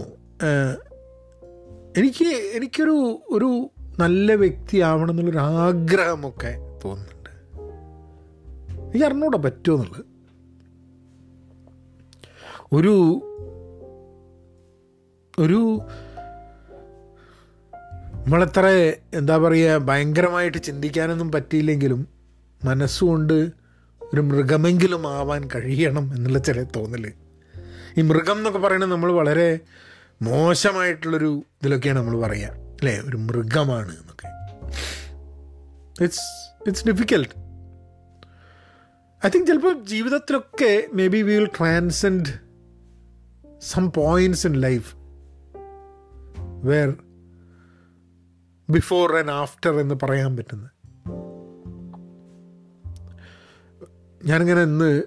എനിക്ക് 1.97 2.25
എനിക്കൊരു 2.25 3.21
ഒരു 3.29 3.69
നല്ല 3.99 4.33
വ്യക്തി 4.33 4.77
ആവണം 4.77 5.09
എന്നുള്ളൊരു 5.09 5.37
ആഗ്രഹമൊക്കെ 5.37 6.57
തോന്നുന്നുണ്ട്. 6.85 7.29
എനിക്ക് 8.81 9.05
അറിഞ്ഞൂടെ 9.05 9.37
പറ്റുമോ 9.37 9.77
എന്നുള്ളത്. 9.77 10.05
ഒരു 12.73 12.95
ഒരു 15.39 15.79
നമ്മളെത്ര 18.25 18.65
എന്താ 19.13 19.37
പറയുക 19.37 19.77
ഭയങ്കരമായിട്ട് 19.77 20.57
ചിന്തിക്കാനൊന്നും 20.57 21.31
പറ്റിയില്ലെങ്കിലും 21.31 22.07
മനസ്സുകൊണ്ട് 22.65 23.58
ഒരു 24.13 24.21
മൃഗമെങ്കിലും 24.21 25.07
ആവാൻ 25.07 25.49
കഴിയണം 25.55 26.15
എന്നുള്ള 26.15 26.39
ചില 26.39 26.63
തോന്നൽ 26.63 27.13
ഈ 27.97 28.01
മൃഗം 28.01 28.37
എന്നൊക്കെ 28.37 28.59
പറയുന്നത് 28.59 28.91
നമ്മൾ 28.91 29.11
വളരെ 29.11 29.59
മോശമായിട്ടുള്ളൊരു 30.21 31.43
ഇതിലൊക്കെയാണ് 31.61 31.99
നമ്മൾ 31.99 32.19
പറയുക 32.19 32.47
അല്ലേ? 32.47 32.99
ഒരു 32.99 33.17
മൃഗമാണ് 33.17 33.95
എന്നൊക്കെ. 33.99 34.27
It's 36.03 36.21
it's 36.67 36.87
difficult 36.87 37.49
I 39.25 39.29
think 39.29 39.47
ചിലപ്പോൾ 39.47 39.85
ജീവിതത്തിലൊക്കെ 39.85 40.87
maybe 41.07 41.21
will 41.21 41.45
transcend 41.45 42.25
some 43.59 43.91
points 43.91 44.47
in 44.47 44.53
life 44.53 44.95
where 46.63 46.93
before 48.69 49.15
and 49.15 49.31
after 49.31 49.79
എന്ന് 49.79 49.95
പറയാൻ 50.03 50.37
പറ്റുന്നത്. 50.37 50.78
ഞാനിങ്ങനെ 54.25 54.63
ഇന്ന് 54.63 55.01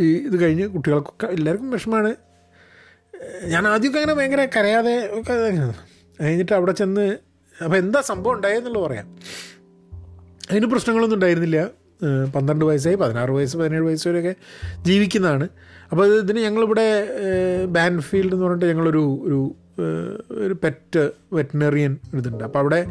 ഈ 0.00 0.16
ഇത് 0.16 0.40
കഴിഞ്ഞ് 0.40 0.68
കുട്ടികൾക്കൊക്കെ 0.68 1.26
എല്ലാവർക്കും 1.26 1.70
വിഷമമാണ് 1.70 2.16
ഞാൻ 3.46 3.68
ആദ്യമൊക്കെ 3.68 3.98
അങ്ങനെ 3.98 4.14
ഭയങ്കര 4.14 4.48
കരയാതെ 4.56 5.10
ഒക്കെ 5.18 5.34
കഴിഞ്ഞിട്ട് 6.20 6.52
അവിടെ 6.52 6.72
ചെന്ന് 6.72 7.18
അപ്പോൾ 7.62 7.76
എന്താ 7.76 8.00
സംഭവം 8.00 8.34
ഉണ്ടായെന്നുള്ളത് 8.36 8.82
പറയാം. 8.82 9.06
അതിന് 10.50 10.66
പ്രശ്നങ്ങളൊന്നും 10.66 11.16
ഉണ്ടായിരുന്നില്ല. 11.16 11.70
പന്ത്രണ്ട് 12.34 12.64
വയസ്സായി 12.64 12.94
പതിനാറ് 12.94 13.30
വയസ്സ് 13.30 13.56
പതിനേഴ് 13.56 13.82
വയസ്സ് 13.82 14.08
വരെയൊക്കെ 14.08 14.34
ജീവിക്കുന്നതാണ്. 14.86 15.48
അപ്പോൾ 15.90 16.18
ഇതിന് 16.18 16.38
ഞങ്ങളിവിടെ 16.38 17.08
ബാൻഫീൽഡ് 17.66 18.32
എന്ന് 18.32 18.46
പറഞ്ഞിട്ട് 18.46 18.66
ഞങ്ങളൊരു 18.66 19.20
ഒരു 19.22 19.56
ഒരു 20.30 20.54
പെറ്റ് 20.64 21.10
വെറ്റിനറിയൻ 21.32 21.98
ഇതുണ്ട്. 22.14 22.44
അപ്പോൾ 22.44 22.58
അവിടെ 22.58 22.86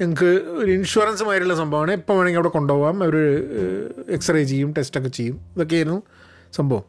ഞങ്ങൾക്ക് 0.00 0.50
ഒരു 0.50 0.70
ഇൻഷുറൻസ് 0.70 1.22
മാതിരിയുള്ള 1.22 1.54
സംഭവമാണ്. 1.54 1.92
എപ്പോൾ 1.92 2.12
വേണമെങ്കിൽ 2.12 2.38
അവിടെ 2.38 2.48
കൊണ്ടുപോകാം 2.48 3.02
അവർ 3.02 3.16
എക്സ്റേ 4.08 4.44
ചെയ്യും 4.44 4.74
ടെസ്റ്റൊക്കെ 4.78 5.08
ചെയ്യും. 5.08 5.40
ഇതൊക്കെയായിരുന്നു 5.56 6.02
സംഭവം. 6.52 6.82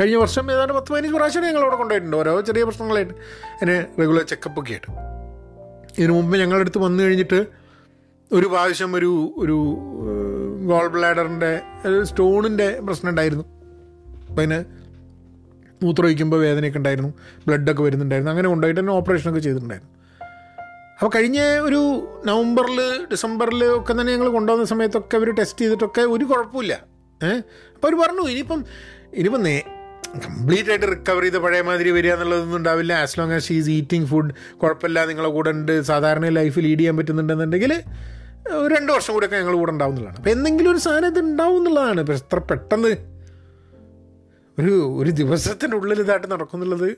കഴിഞ്ഞ 0.00 0.16
വർഷം 0.16 0.52
ഏതാണ്ട് 0.52 0.72
പത്ത് 0.72 0.92
പതിനഞ്ച് 0.92 1.16
പ്രാവശ്യം 1.16 1.42
ഞങ്ങൾ 1.42 1.60
അവിടെ 1.60 1.76
കൊണ്ടുപോയിട്ടുണ്ട്. 1.76 2.16
ഓരോ 2.16 2.40
ചെറിയ 2.40 2.64
പ്രശ്നങ്ങളായിട്ട്. 2.64 3.14
അതിന് 3.14 4.00
റെഗുലർ 4.00 4.22
ചെക്കപ്പ് 4.22 4.60
ഒക്കെ 4.60 4.72
ആയിട്ട്. 4.72 4.92
ഇതിനു 6.00 6.12
മുമ്പ് 6.12 6.38
ഞങ്ങളുടെ 6.38 6.60
അടുത്ത് 6.60 6.78
വന്നു 6.78 7.02
കഴിഞ്ഞിട്ട് 7.02 7.46
ഒരു 8.32 8.46
പ്രാവശ്യം 8.46 8.94
ഒരു 8.94 9.34
ഒരു 9.38 9.78
ഗോൾ 10.66 10.88
ബ്ലാഡറിന്റെ 10.88 11.60
സ്റ്റോണിന്റെ 12.02 12.80
പ്രശ്നം 12.80 13.10
ഉണ്ടായിരുന്നു. 13.10 13.44
അപ്പം 14.28 14.42
അതിന് 14.42 14.64
മൂത്രമൊഴിക്കുമ്പോൾ 15.84 16.40
വേദനയൊക്കെ 16.40 16.78
ഉണ്ടായിരുന്നു. 16.78 17.14
ബ്ലഡൊക്കെ 17.46 17.82
വരുന്നുണ്ടായിരുന്നു. 17.82 18.30
അങ്ങനെ 18.30 18.48
കൊണ്ടുപോയിട്ട് 18.48 18.80
തന്നെ 18.80 18.92
ഓപ്പറേഷനൊക്കെ 18.92 19.40
ചെയ്തിട്ടുണ്ടായിരുന്നു. 19.40 19.97
അപ്പോൾ 20.98 21.10
കഴിഞ്ഞ 21.14 21.40
ഒരു 21.66 21.80
നവംബറിൽ 22.24 22.78
ഡിസംബറിൽ 23.10 23.64
ഒക്കെ 23.64 23.92
തന്നെ 23.92 24.12
ഞങ്ങൾ 24.12 24.28
കൊണ്ടുവന്ന 24.28 24.64
സമയത്തൊക്കെ 24.64 25.16
അവർ 25.16 25.28
ടെസ്റ്റ് 25.40 25.60
ചെയ്തിട്ടൊക്കെ 25.60 26.00
ഒരു 26.00 26.24
കുഴപ്പമില്ല 26.24 26.74
ഏഹ് 27.20 27.42
അപ്പോൾ 27.74 27.88
അവർ 27.88 27.96
പറഞ്ഞു 28.00 28.22
ഇനിയിപ്പം 28.32 28.60
ഇനിയിപ്പം 29.14 29.42
നേ 29.42 29.52
കംപ്ലീറ്റ് 30.24 30.70
ആയിട്ട് 30.70 30.86
റിക്കവർ 30.92 31.22
ചെയ്ത് 31.22 31.38
പഴയ 31.38 31.62
മാതിരി 31.68 31.90
വരിക 31.90 32.12
എന്നുള്ളതൊന്നും 32.12 32.56
ഉണ്ടാവില്ല. 32.56 32.92
As 33.04 33.18
long 33.18 33.32
as 33.32 33.46
she's 33.48 33.70
eating 33.70 34.08
food 34.10 34.30
കുഴപ്പമില്ല 34.62 35.04
നിങ്ങളെ 35.10 35.28
കൂടെ 35.36 35.50
ഉണ്ട്. 35.56 35.72
സാധാരണ 35.90 36.28
ലൈഫ് 36.38 36.58
ലീഡ് 36.64 36.78
ചെയ്യാൻ 36.80 36.96
പറ്റുന്നുണ്ടെന്നുണ്ടെങ്കിൽ 37.00 37.72
ഒരു 38.60 38.70
രണ്ട് 38.74 38.90
വർഷം 38.92 39.12
കൂടെയൊക്കെ 39.14 39.36
ഞങ്ങൾ 39.36 39.56
കൂടെ 39.60 39.72
ഉണ്ടാവുന്നതാണ് 39.74 40.16
അപ്പോൾ 40.16 40.30
എന്തെങ്കിലും 40.30 40.70
ഒരു 40.70 40.80
സാധനം 40.86 41.08
ഇത് 41.12 41.20
ഉണ്ടാവും 41.24 41.58
എന്നുള്ളതാണ്. 41.60 42.00
എത്ര 42.16 42.38
പെട്ടെന്ന് 42.50 42.92
ഒരു 44.58 44.74
ഒരു 45.00 45.10
ദിവസത്തിന്റെ 45.20 45.76
ഉള്ളിൽ 45.80 46.00
ഇതായിട്ട് 46.06 46.28
നടക്കുന്നുള്ളത് 46.34 46.88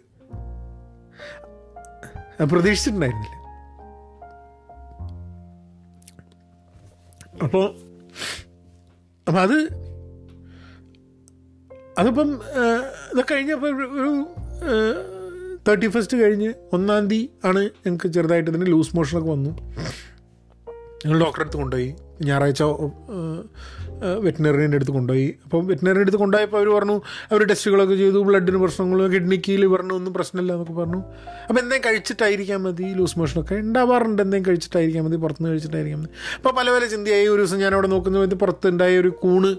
പ്രതീക്ഷിച്ചിട്ടുണ്ടായിരുന്നില്ല. 2.52 3.36
അപ്പോൾ 7.42 7.64
അപ്പം 9.28 9.40
അത് 9.40 9.58
അതിപ്പം 11.98 12.28
ഇതൊക്കെ 13.12 13.34
കഴിഞ്ഞപ്പോൾ 13.34 13.70
ഒരു 14.00 14.12
തേർട്ടി 15.68 15.86
ഫസ്റ്റ് 15.86 16.16
കഴിഞ്ഞ് 16.16 16.54
ഒന്നാം 16.72 17.08
തീയതി 17.08 17.30
ആണ് 17.44 17.62
ഞങ്ങൾക്ക് 17.64 18.08
ചെറുതായിട്ട് 18.08 18.50
ഇതിന് 18.50 18.66
ലൂസ് 18.66 18.96
മോഷനൊക്കെ 18.96 19.30
വന്നു. 19.30 19.50
ഞങ്ങൾ 21.04 21.18
ഡോക്ടറെ 21.20 21.42
അടുത്ത് 21.42 21.56
കൊണ്ടുപോയി. 21.56 21.94
ഞായറാഴ്ച 22.22 22.62
വെറ്റിനറിന്റെ 24.02 24.76
അടുത്ത് 24.76 24.90
കൊണ്ടുപോയി. 24.90 25.34
അപ്പം 25.44 25.66
വെറ്റിനറിന്റെ 25.66 26.00
അടുത്ത് 26.00 26.18
കൊണ്ടുപോയപ്പോൾ 26.18 26.56
അവർ 26.56 26.68
പറഞ്ഞു 26.68 27.00
അവർ 27.32 27.44
ടെസ്റ്റുകളൊക്കെ 27.44 27.94
ചെയ്തു 27.94 28.18
ബ്ലഡിന് 28.18 28.56
പ്രശ്നങ്ങൾ 28.56 29.06
കിഡ്നിക്ക് 29.06 29.52
ലിവറിന് 29.52 29.92
ഒന്നും 29.92 30.14
പ്രശ്നമില്ല 30.14 30.52
എന്നൊക്കെ 30.52 30.72
പറഞ്ഞു. 30.72 31.00
അപ്പോൾ 31.48 31.60
എന്തെങ്കിലും 31.60 31.92
കഴിച്ചിട്ടായിരിക്കാൻ 31.92 32.62
മതി 32.62 32.82
ലൂസ് 32.82 33.18
മോഷനൊക്കെ 33.18 33.54
ഉണ്ടാവാറുണ്ട്. 33.54 34.22
എന്തെങ്കിലും 34.22 34.50
കഴിച്ചിട്ടായിരിക്കാൻ 34.50 35.04
മതി 35.04 35.16
പുറത്തുനിന്ന് 35.16 35.52
കഴിച്ചിട്ടായിരിക്കാൻ 35.52 36.00
മതി. 36.00 36.10
അപ്പോൾ 36.36 36.52
പല 36.52 36.70
പല 36.70 36.86
ചിന്തയായി. 36.86 37.26
ഒരു 37.26 37.42
ദിവസം 37.42 37.58
ഞാൻ 37.58 37.74
അവിടെ 37.74 37.86
നോക്കുന്ന 37.86 38.16
സമയത്ത് 38.16 38.34
പുറത്തുണ്ടായ 38.34 38.98
ഒരു 38.98 39.08
കൂണ് 39.08 39.56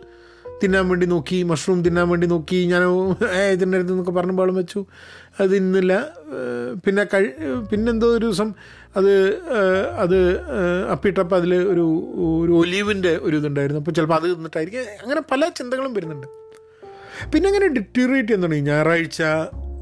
തിന്നാൻ 0.64 0.90
വേണ്ടി 0.90 1.06
നോക്കി 1.06 1.44
മഷ്റൂം 1.44 1.84
തിന്നാൻ 1.84 2.10
വേണ്ടി 2.10 2.28
നോക്കി 2.28 2.66
ഞാൻ 2.66 2.84
ഇതിന്റെ 3.52 3.78
അടുത്ത് 3.78 3.94
എന്നൊക്കെ 3.94 4.12
പറഞ്ഞ 4.12 4.32
ബഹളം 4.32 4.56
വെച്ചു. 4.56 4.86
അത് 5.40 5.56
ഇന്നില്ല. 5.56 5.94
പിന്നെ 6.86 7.04
കഴി 7.04 7.28
പിന്നെന്തോ 7.72 8.08
ഒരു 8.08 8.26
ദിവസം 8.26 8.54
അത് 8.98 9.12
അത് 10.04 10.18
അപ്പിട്ടപ്പോൾ 10.92 11.36
അതിൽ 11.36 11.56
ഒരു 11.56 11.86
ഒരു 12.44 12.52
ഒലീവിന്റെ 12.52 13.20
ഒരു 13.22 13.36
ഇതുണ്ടായിരുന്നു. 13.38 13.82
അപ്പോൾ 13.82 13.92
ചിലപ്പോൾ 13.92 14.16
അത് 14.16 14.30
തിന്നിട്ടായിരിക്കും. 14.36 14.82
അങ്ങനെ 15.04 15.22
പല 15.32 15.50
ചിന്തകളും 15.50 15.94
വരുന്നുണ്ട്. 15.94 16.28
പിന്നെ 17.34 17.48
അങ്ങനെ 17.48 17.68
ഡിറ്റീറിയേറ്റ് 17.68 18.30
ചെയ്യുന്നുണ്ട് 18.30 18.56
ഞായറാഴ്ച 18.56 19.22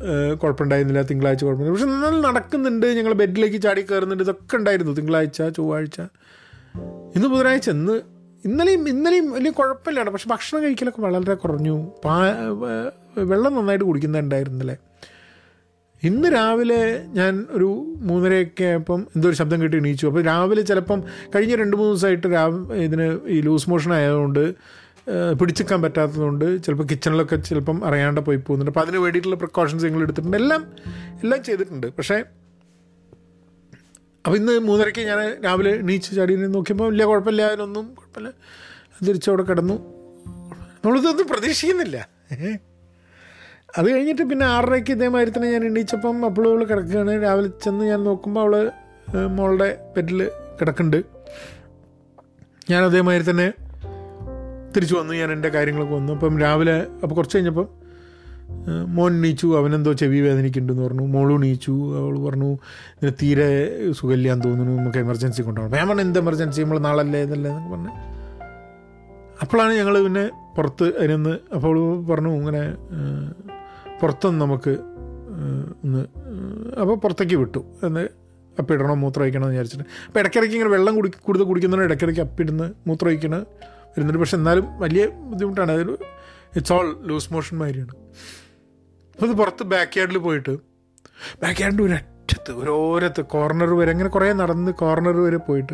ഏഹ്, 0.10 0.36
കുഴപ്പമുണ്ടായിരുന്നില്ല. 0.40 1.02
തിങ്കളാഴ്ച 1.02 1.44
കുഴപ്പമില്ല. 1.44 1.72
പക്ഷെ 1.72 1.86
എന്നാൽ 1.86 2.22
നടക്കുന്നുണ്ട്. 2.22 2.86
ഞങ്ങൾ 2.88 3.14
ബെഡിലേക്ക് 3.14 3.62
ചാടി 3.62 3.82
കയറുന്നുണ്ട്. 3.82 4.24
ഇതൊക്കെ 4.24 4.56
ഉണ്ടായിരുന്നു. 4.56 4.94
തിങ്കളാഴ്ച 4.94 5.42
ചൊവ്വാഴ്ച. 5.58 6.00
ഇന്ന് 7.16 7.28
ബുധനാഴ്ച 7.28 7.70
ഇന്ന് 7.70 7.96
ഇന്നലെയും 8.46 8.90
ഇന്നലെയും 8.90 9.32
വലിയ 9.32 9.52
കുഴപ്പമില്ലാണ് 9.52 10.10
പക്ഷെ 10.10 10.30
ഭക്ഷണം 10.30 10.64
കഴിക്കലൊക്കെ 10.64 11.02
വളരെ 11.02 11.34
കുറഞ്ഞു. 11.34 11.76
പാ 12.06 12.16
വെള്ളം 13.32 13.56
നന്നായിട്ട് 13.56 13.86
കുടിക്കുന്നുണ്ടായിരുന്നില്ലേ? 13.86 14.76
ഇന്ന് 16.04 16.28
രാവിലെ 16.34 16.82
ഞാൻ 17.08 17.48
ഒരു 17.50 17.70
മൂന്നരയൊക്കെ 18.10 18.64
ആയപ്പം 18.64 19.08
എന്തോ 19.16 19.28
ഒരു 19.30 19.36
ശബ്ദം 19.36 19.62
കേട്ട് 19.62 19.76
എണീച്ചു. 19.76 20.06
അപ്പോൾ 20.08 20.22
രാവിലെ 20.22 20.62
ചിലപ്പം 20.62 21.04
കഴിഞ്ഞ 21.36 21.56
രണ്ട് 21.56 21.76
മൂന്ന് 21.78 21.94
ദിവസമായിട്ട് 21.94 22.28
രാവ് 22.28 22.60
ഇതിന് 22.86 23.08
ഈ 23.28 23.42
ലൂസ് 23.42 23.70
മോഷൻ 23.70 23.94
ആയതുകൊണ്ട് 23.94 24.44
പിടിച്ചിക്കാൻ 25.40 25.82
പറ്റാത്തതുകൊണ്ട് 25.82 26.64
ചിലപ്പോൾ 26.64 26.84
കിച്ചണിലൊക്കെ 26.84 27.36
ചിലപ്പം 27.36 27.86
അറിയാണ്ട് 27.86 28.22
പോയി 28.22 28.38
പോകുന്നുണ്ട്. 28.38 28.72
അപ്പോൾ 28.72 28.86
അതിന് 28.86 28.98
വേണ്ടിയിട്ടുള്ള 28.98 29.36
പ്രിക്കോഷൻസ് 29.36 29.86
ഞങ്ങൾ 29.86 30.02
എടുത്തിട്ടുണ്ട്. 30.02 30.38
എല്ലാം 30.38 30.62
എല്ലാം 31.24 31.44
ചെയ്തിട്ടുണ്ട്. 31.44 31.88
പക്ഷേ 31.98 32.18
അപ്പോൾ 34.26 34.38
ഇന്ന് 34.38 34.60
മൂന്നരയ്ക്ക് 34.60 35.00
ഞാൻ 35.00 35.44
രാവിലെ 35.44 35.72
എണീച്ച് 35.72 36.16
ചാടി 36.16 36.36
നോക്കിയപ്പോൾ 36.36 36.92
വലിയ 36.92 37.06
കുഴപ്പമില്ല 37.06 37.42
അതിനൊന്നും 37.42 37.94
കുഴപ്പമില്ല. 37.94 38.32
തിരിച്ചവിടെ 39.08 39.44
കിടന്നു. 39.44 39.74
നമ്മളിതൊന്നും 40.86 41.28
പ്രതീക്ഷിക്കുന്നില്ല. 41.28 42.10
അത് 43.78 43.92
കഴിഞ്ഞിട്ട് 43.92 44.22
പിന്നെ 44.22 44.46
ആറരയ്ക്ക് 44.46 44.92
ഇതേമാതിരി 44.92 45.30
തന്നെ 45.30 45.52
ഞാൻ 45.52 45.64
എണീച്ചപ്പം 45.66 46.26
അപ്പോൾ 46.26 46.48
അവൾ 46.50 46.64
കിടക്കുകയാണ്. 46.64 47.24
രാവിലെ 47.24 47.48
ചെന്ന് 47.48 47.86
ഞാൻ 47.86 48.04
നോക്കുമ്പോൾ 48.04 48.40
അവൾ 48.40 48.72
മോളുടെ 49.28 49.94
ബെഡിൽ 49.98 50.32
കിടക്കുന്നുണ്ട്. 50.62 51.06
ഞാൻ 52.70 52.84
അതേമാതിരി 52.84 53.30
തന്നെ 53.30 53.54
തിരിച്ചു 54.76 54.96
വന്നു 54.96 55.14
ഞാൻ 55.14 55.32
എന്റെ 55.32 55.50
കാര്യങ്ങളൊക്കെ 55.50 55.96
വന്നു. 55.96 56.14
അപ്പം 56.14 56.40
രാവിലെ 56.40 56.88
അപ്പോൾ 57.04 57.16
കുറച്ച് 57.16 57.36
കഴിഞ്ഞപ്പം 57.36 57.79
മോൻ 58.88 59.22
നീച്ചു 59.22 59.58
അവനെന്തോ 59.58 59.94
ചെവി 59.94 60.20
വേദനിക്കുന്നുണ്ടെന്ന് 60.20 60.90
പറഞ്ഞു. 60.90 61.08
മോളു 61.08 61.38
നീച്ചു 61.38 61.72
അവൾ 61.72 62.30
പറഞ്ഞു 62.30 62.54
ഇതിന് 62.98 63.12
തീരെ 63.22 63.48
സുഖമില്ലാന്ന് 63.92 64.44
തോന്നുന്നു 64.44 64.82
നമുക്ക് 64.82 64.98
എമർജൻസി 64.98 65.42
കൊണ്ടുപോകണം. 65.42 65.78
ഞാൻ 65.78 65.88
പറഞ്ഞു 65.88 66.02
എന്ത് 66.02 66.20
എമർജൻസി 66.20 66.62
നമ്മൾ 66.62 66.80
നാളല്ലേ 66.80 67.24
ഇതല്ലേ? 67.24 67.52
എന്നൊക്കെ 67.52 67.76
പറഞ്ഞു. 67.76 67.92
അപ്പോഴാണ് 69.42 69.74
ഞങ്ങൾ 69.74 70.04
പിന്നെ 70.04 70.30
പുറത്ത് 70.58 70.98
അതിനൊന്ന് 70.98 71.30
അപ്പോൾ 71.30 72.06
പറഞ്ഞു 72.06 72.30
ഇങ്ങനെ 72.30 72.76
പുറത്തൊന്ന് 74.02 74.42
നമുക്ക് 74.42 74.78
ഒന്ന് 75.84 76.00
അപ്പോൾ 76.80 76.98
പുറത്തേക്ക് 76.98 77.36
വിട്ടു. 77.36 77.66
എന്ന് 77.84 78.08
അപ്പിടണോ 78.60 78.94
മൂത്രം 78.94 79.24
ഒഴിക്കണമെന്ന് 79.24 79.54
വിചാരിച്ചിട്ട്. 79.54 79.86
അപ്പോൾ 80.08 80.20
ഇടയ്ക്കിടയ്ക്ക് 80.20 80.56
ഇങ്ങനെ 80.56 80.72
വെള്ളം 80.72 80.96
കുടി 80.96 81.12
കൂടുതൽ 81.22 81.44
കുടിക്കുന്നതിന് 81.44 81.86
ഇടയ്ക്കിടയ്ക്ക് 81.86 82.22
അപ്പിടുന്ന് 82.22 82.74
മൂത്രം 82.88 83.10
ഒഴിക്കണ. 83.10 83.36
വരുന്നുണ്ട് 83.90 84.20
പക്ഷെ 84.20 84.38
എന്നാലും 84.38 84.80
വലിയ 84.80 85.08
ബുദ്ധിമുട്ടാണ്. 85.08 85.72
അതൊരു 85.72 85.98
ഇറ്റ്സ് 86.56 86.74
ഓൾ 86.74 87.00
ലൂസ് 87.06 87.34
മോഷൻ 87.34 87.58
മാതിരിയാണ്. 87.58 87.94
അപ്പോൾ 89.22 89.34
പുറത്ത് 89.34 89.64
ബാക്ക് 89.64 90.00
യാർഡിൽ 90.00 90.18
പോയിട്ട് 90.18 90.50
ബാക്ക് 91.44 91.62
യാർഡിന്റെ 91.62 91.84
ഒരു 91.84 91.94
അറ്റത്ത് 91.94 92.52
ഓരോരത്ത് 92.52 93.22
കോർണർ 93.22 93.74
വരെ 93.74 93.92
അങ്ങനെ 93.92 94.10
കുറേ 94.10 94.34
നടന്ന് 94.34 94.72
കോർണർ 94.72 95.18
വരെ 95.18 95.38
പോയിട്ട് 95.38 95.74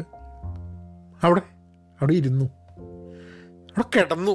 അവിടെ 1.23 1.41
അവിടെ 2.01 2.13
ഇരുന്നു. 2.13 2.45
അവിടെ 3.75 3.87
കിടന്നു. 3.95 4.31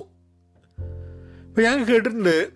അപ്പോൾ 1.49 1.63
ഞാൻ 1.63 1.85
കേട്ടിട്ടുണ്ട് 1.85 2.51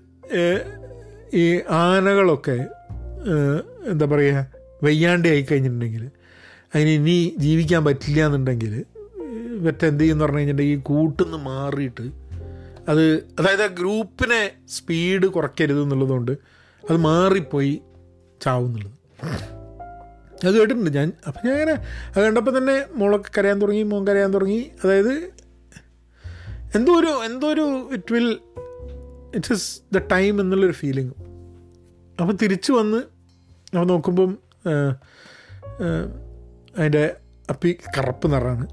ഈ 1.34 1.61
ആനകളൊക്കെ 1.70 2.66
എന്താ 3.90 4.06
പറയുക 4.06 4.46
വയ്യാണ്ട് 4.84 5.28
ആയി 5.28 5.46
കഴിഞ്ഞിട്ടുണ്ടെങ്കിൽ 5.50 6.11
അതിന് 6.75 6.90
ഇനി 6.90 7.34
ജീവിക്കാൻ 7.38 7.84
പറ്റില്ല 7.84 8.26
എന്നുണ്ടെങ്കിൽ 8.26 8.84
മറ്റെന്ത് 9.61 10.00
ചെയ്യുമെന്ന് 10.00 10.25
പറഞ്ഞു 10.25 10.38
കഴിഞ്ഞിട്ടുണ്ടെങ്കിൽ 10.38 10.78
ഈ 10.78 10.82
കൂട്ടുന്ന് 10.82 11.38
മാറിയിട്ട് 11.38 12.24
അത് 12.88 13.14
അതായത് 13.38 13.62
ആ 13.62 13.66
ഗ്രൂപ്പിനെ 13.66 14.50
സ്പീഡ് 14.68 15.26
കുറയ്ക്കരുത് 15.26 15.82
എന്നുള്ളതുകൊണ്ട് 15.82 16.32
അത് 16.82 16.96
മാറിപ്പോയി 16.96 17.82
ചാവുന്നുള്ളത് 18.42 18.98
അത് 20.46 20.58
കേട്ടിട്ടുണ്ട് 20.58 20.90
ഞാൻ. 20.96 21.12
അപ്പം 21.26 21.40
ഞാൻ 21.46 21.54
അങ്ങനെ 21.54 21.74
അത് 22.08 22.24
കണ്ടപ്പോൾ 22.24 22.58
തന്നെ 22.58 22.84
മോളൊക്കെ 22.94 23.30
കരയാൻ 23.38 23.62
തുടങ്ങി 23.62 23.82
മോൻ 23.82 24.06
കരയാൻ 24.06 24.34
തുടങ്ങി. 24.34 24.70
അതായത് 24.84 25.30
എന്തോ 26.76 26.92
ഒരു 26.92 27.06
എന്തോ 27.06 27.46
ഒരു 27.48 27.88
it 27.92 28.12
will 28.12 28.38
it 29.36 29.54
is 29.54 29.80
the 29.94 29.99
time 29.99 30.40
എന്നുള്ളൊരു 30.40 30.73
ഫീലിംഗ് 30.73 31.12
അപ്പോൾ 32.20 32.32
തിരിച്ചു 32.32 32.73
വന്ന് 32.73 32.97
അപ്പോൾ 33.76 33.84
നോക്കുമ്പം 33.84 34.38
അതിന്റെ 36.78 37.16
അപ്പി 37.50 37.76
കറുപ്പ് 37.99 38.34
നിറാണ് 38.34 38.66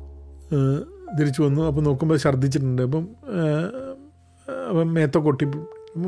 തിരിച്ചു 1.19 1.41
വന്നു. 1.41 1.61
അപ്പോൾ 1.61 1.81
നോക്കുമ്പോൾ 1.81 2.17
ഛർദ്ദിച്ചിട്ടുണ്ട്. 2.17 2.81
അപ്പം 2.81 3.09
ഒട്ടി 5.01 5.19
കൊട്ടി 5.27 5.45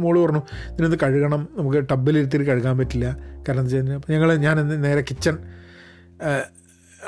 മോൾ 0.03 0.15
പറഞ്ഞു 0.23 0.41
ഇതിനൊന്ന് 0.71 0.97
കഴുകണം 1.03 1.41
നമുക്ക് 1.57 1.79
ടബിലിരുത്തിയിട്ട് 1.91 2.47
കഴുകാൻ 2.51 2.75
പറ്റില്ല. 2.81 3.07
കാരണം 3.47 3.61
എന്താ 3.61 3.63
വെച്ച് 3.63 3.77
കഴിഞ്ഞാൽ 3.77 4.13
ഞങ്ങൾ 4.13 4.29
ഞാൻ 4.45 4.55
നേരെ 4.85 5.01
കിച്ചൺ 5.09 5.37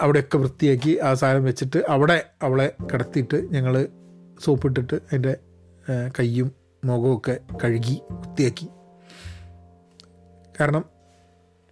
അവിടെയൊക്കെ 0.03 0.37
വൃത്തിയാക്കി 0.37 0.93
ആ 1.07 1.13
സാധനം 1.13 1.43
വെച്ചിട്ട് 1.49 1.79
അവിടെ 1.93 2.17
അവളെ 2.45 2.67
കിടത്തിയിട്ട് 2.91 3.37
ഞങ്ങൾ 3.55 3.75
സോപ്പിട്ടിട്ട് 4.45 4.95
അതിന്റെ 4.95 5.33
കയ്യും 6.17 6.49
മുഖമൊക്കെ 6.83 7.35
കഴുകി 7.63 7.95
വൃത്തിയാക്കി. 8.21 8.67
കാരണം 10.59 10.83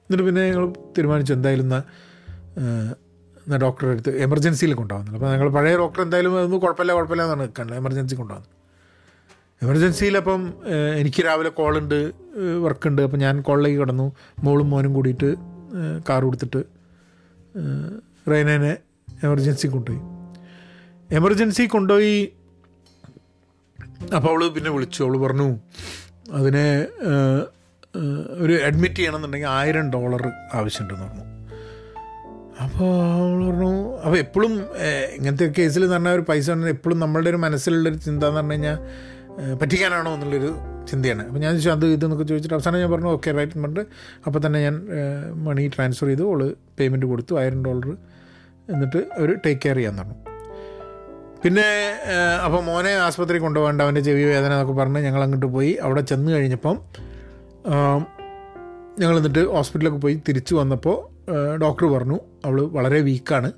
എന്നിട്ട് 0.06 0.26
പിന്നെ 0.30 0.42
ഞങ്ങൾ 0.50 0.66
തീരുമാനിച്ചു 0.98 1.34
എന്തായാലും 1.34 1.66
എന്നാൽ 1.66 3.60
ഡോക്ടറെ 3.66 3.92
അടുത്ത് 3.92 4.12
എമർജൻസിയിൽ 4.26 4.74
കൊണ്ടുപോകുന്നില്ല 4.74 5.18
അപ്പോൾ 5.18 5.32
ഞങ്ങൾ 5.34 5.50
പഴയ 5.50 5.76
ഡോക്ടർ 5.84 6.02
എന്തായാലും 6.02 6.34
അതൊന്നും 6.40 6.60
കുഴപ്പമില്ല 6.66 6.94
കുഴപ്പമില്ല 6.94 7.24
എന്നാണ് 7.24 7.42
നിൽക്കുന്നത് 7.42 7.78
എമർജൻസി 7.82 8.16
കൊണ്ടുപോകുന്നത് 8.16 8.52
എമർജൻസിയിൽ 9.64 10.18
അപ്പം 10.18 10.42
എനിക്ക് 10.96 11.26
രാവിലെ 11.26 11.50
കോളുണ്ട് 11.50 12.00
വർക്കുണ്ട്. 12.64 13.02
അപ്പം 13.02 13.20
ഞാൻ 13.20 13.42
കോളിലേക്ക് 13.42 13.80
കിടന്നു. 13.80 14.08
മോളും 14.44 14.70
മോനും 14.70 14.94
കൂടിയിട്ട് 14.94 15.30
കാർ 16.10 16.22
കൊടുത്തിട്ട് 16.24 16.64
റെയിനേനെ 18.32 18.74
എമർജൻസി 19.24 19.68
കൊണ്ടുപോയി. 19.68 20.02
എമർജൻസി 21.16 21.64
കൊണ്ടുപോയി. 21.66 22.18
അപ്പോൾ 24.16 24.32
അവൾ 24.32 24.48
പിന്നെ 24.48 24.72
വിളിച്ചു. 24.72 25.04
അവൾ 25.04 25.18
പറഞ്ഞു 25.18 25.48
അതിനെ 26.32 26.68
ഒരു 28.44 28.54
അഡ്മിറ്റ് 28.66 28.96
ചെയ്യണമെന്നുണ്ടെങ്കിൽ 28.96 29.48
ആയിരം 29.48 29.92
ഡോളർ 29.92 30.24
ആവശ്യമുണ്ടെന്ന് 30.54 31.08
പറഞ്ഞു. 31.08 31.26
അപ്പോൾ 32.64 32.92
അവൾ 33.14 33.46
പറഞ്ഞു 33.46 33.72
അപ്പോൾ 33.98 34.18
എപ്പോഴും 34.18 34.54
ഇങ്ങനത്തെ 35.16 35.54
കേസിൽ 35.58 35.84
എന്ന് 35.84 35.96
പറഞ്ഞാൽ 35.96 36.12
ഒരു 36.12 36.26
പൈസ 36.30 36.52
ഉണ്ടെങ്കിൽ 36.52 36.76
എപ്പോഴും 36.76 37.00
നമ്മളുടെ 37.00 37.30
ഒരു 37.30 37.38
മനസ്സിലുള്ളൊരു 37.38 37.98
ചിന്ത 37.98 38.24
എന്ന് 38.24 38.38
പറഞ്ഞു 38.38 38.52
കഴിഞ്ഞാൽ 38.52 38.78
പറ്റിക്കാനാണോ 39.62 40.14
എന്നുള്ളൊരു 40.16 40.52
ചിന്തയാണ്. 40.90 41.24
അപ്പോൾ 41.28 41.42
ഞാൻ 41.44 41.52
ചോദിച്ചു 41.54 41.70
അത് 41.70 41.86
ഇതെന്നൊക്കെ 41.94 42.26
ചോദിച്ചിട്ട് 42.32 42.56
അവസാനം 42.58 42.80
ഞാൻ 42.84 42.92
പറഞ്ഞു 42.92 43.10
ഓക്കെ 43.16 43.32
റൈറ്റ് 43.38 43.62
പറഞ്ഞിട്ട് 43.62 43.84
അപ്പോൾ 44.26 44.40
തന്നെ 44.46 44.60
ഞാൻ 44.66 44.76
മണി 45.46 45.64
ട്രാൻസ്ഫർ 45.76 46.08
ചെയ്തു. 46.08 46.24
ഓൾ 46.32 46.42
പേയ്മെന്റ് 46.80 47.08
കൊടുത്തു 47.12 47.34
ആയിരം 47.42 47.66
ഡോളർ 47.66 47.90
എന്നിട്ട് 48.74 49.00
അവർ 49.18 49.30
ടേക്ക് 49.46 49.62
കെയർ 49.66 49.78
ചെയ്യാൻ 49.80 49.96
പറഞ്ഞു. 50.02 50.18
പിന്നെ 51.44 51.68
അപ്പോൾ 52.46 52.62
മോനെ 52.68 52.92
ആസ്പത്രി 53.06 53.38
കൊണ്ടുപോകേണ്ട 53.46 53.82
അവന്റെ 53.86 54.02
ചെവി 54.02 54.24
വേദന 54.34 54.52
എന്നൊക്കെ 54.52 54.76
പറഞ്ഞ് 54.82 55.00
ഞങ്ങൾ 55.08 55.22
അങ്ങോട്ട് 55.24 55.46
പോയി. 55.56 55.72
അവിടെ 55.86 56.02
ചെന്ന് 56.12 56.30
കഴിഞ്ഞപ്പം 56.36 56.78
ഞങ്ങൾ 59.02 59.16
എന്നിട്ട് 59.18 59.44
ഹോസ്പിറ്റലൊക്കെ 59.56 60.00
പോയി 60.06 60.16
തിരിച്ചു 60.28 60.56
വന്നപ്പോൾ 60.56 60.98
ഡോക്ടർ 61.64 61.86
പറഞ്ഞു 61.96 62.18
അവൾ 62.46 62.58
വളരെ 62.78 63.00
വീക്കാണ് 63.00 63.50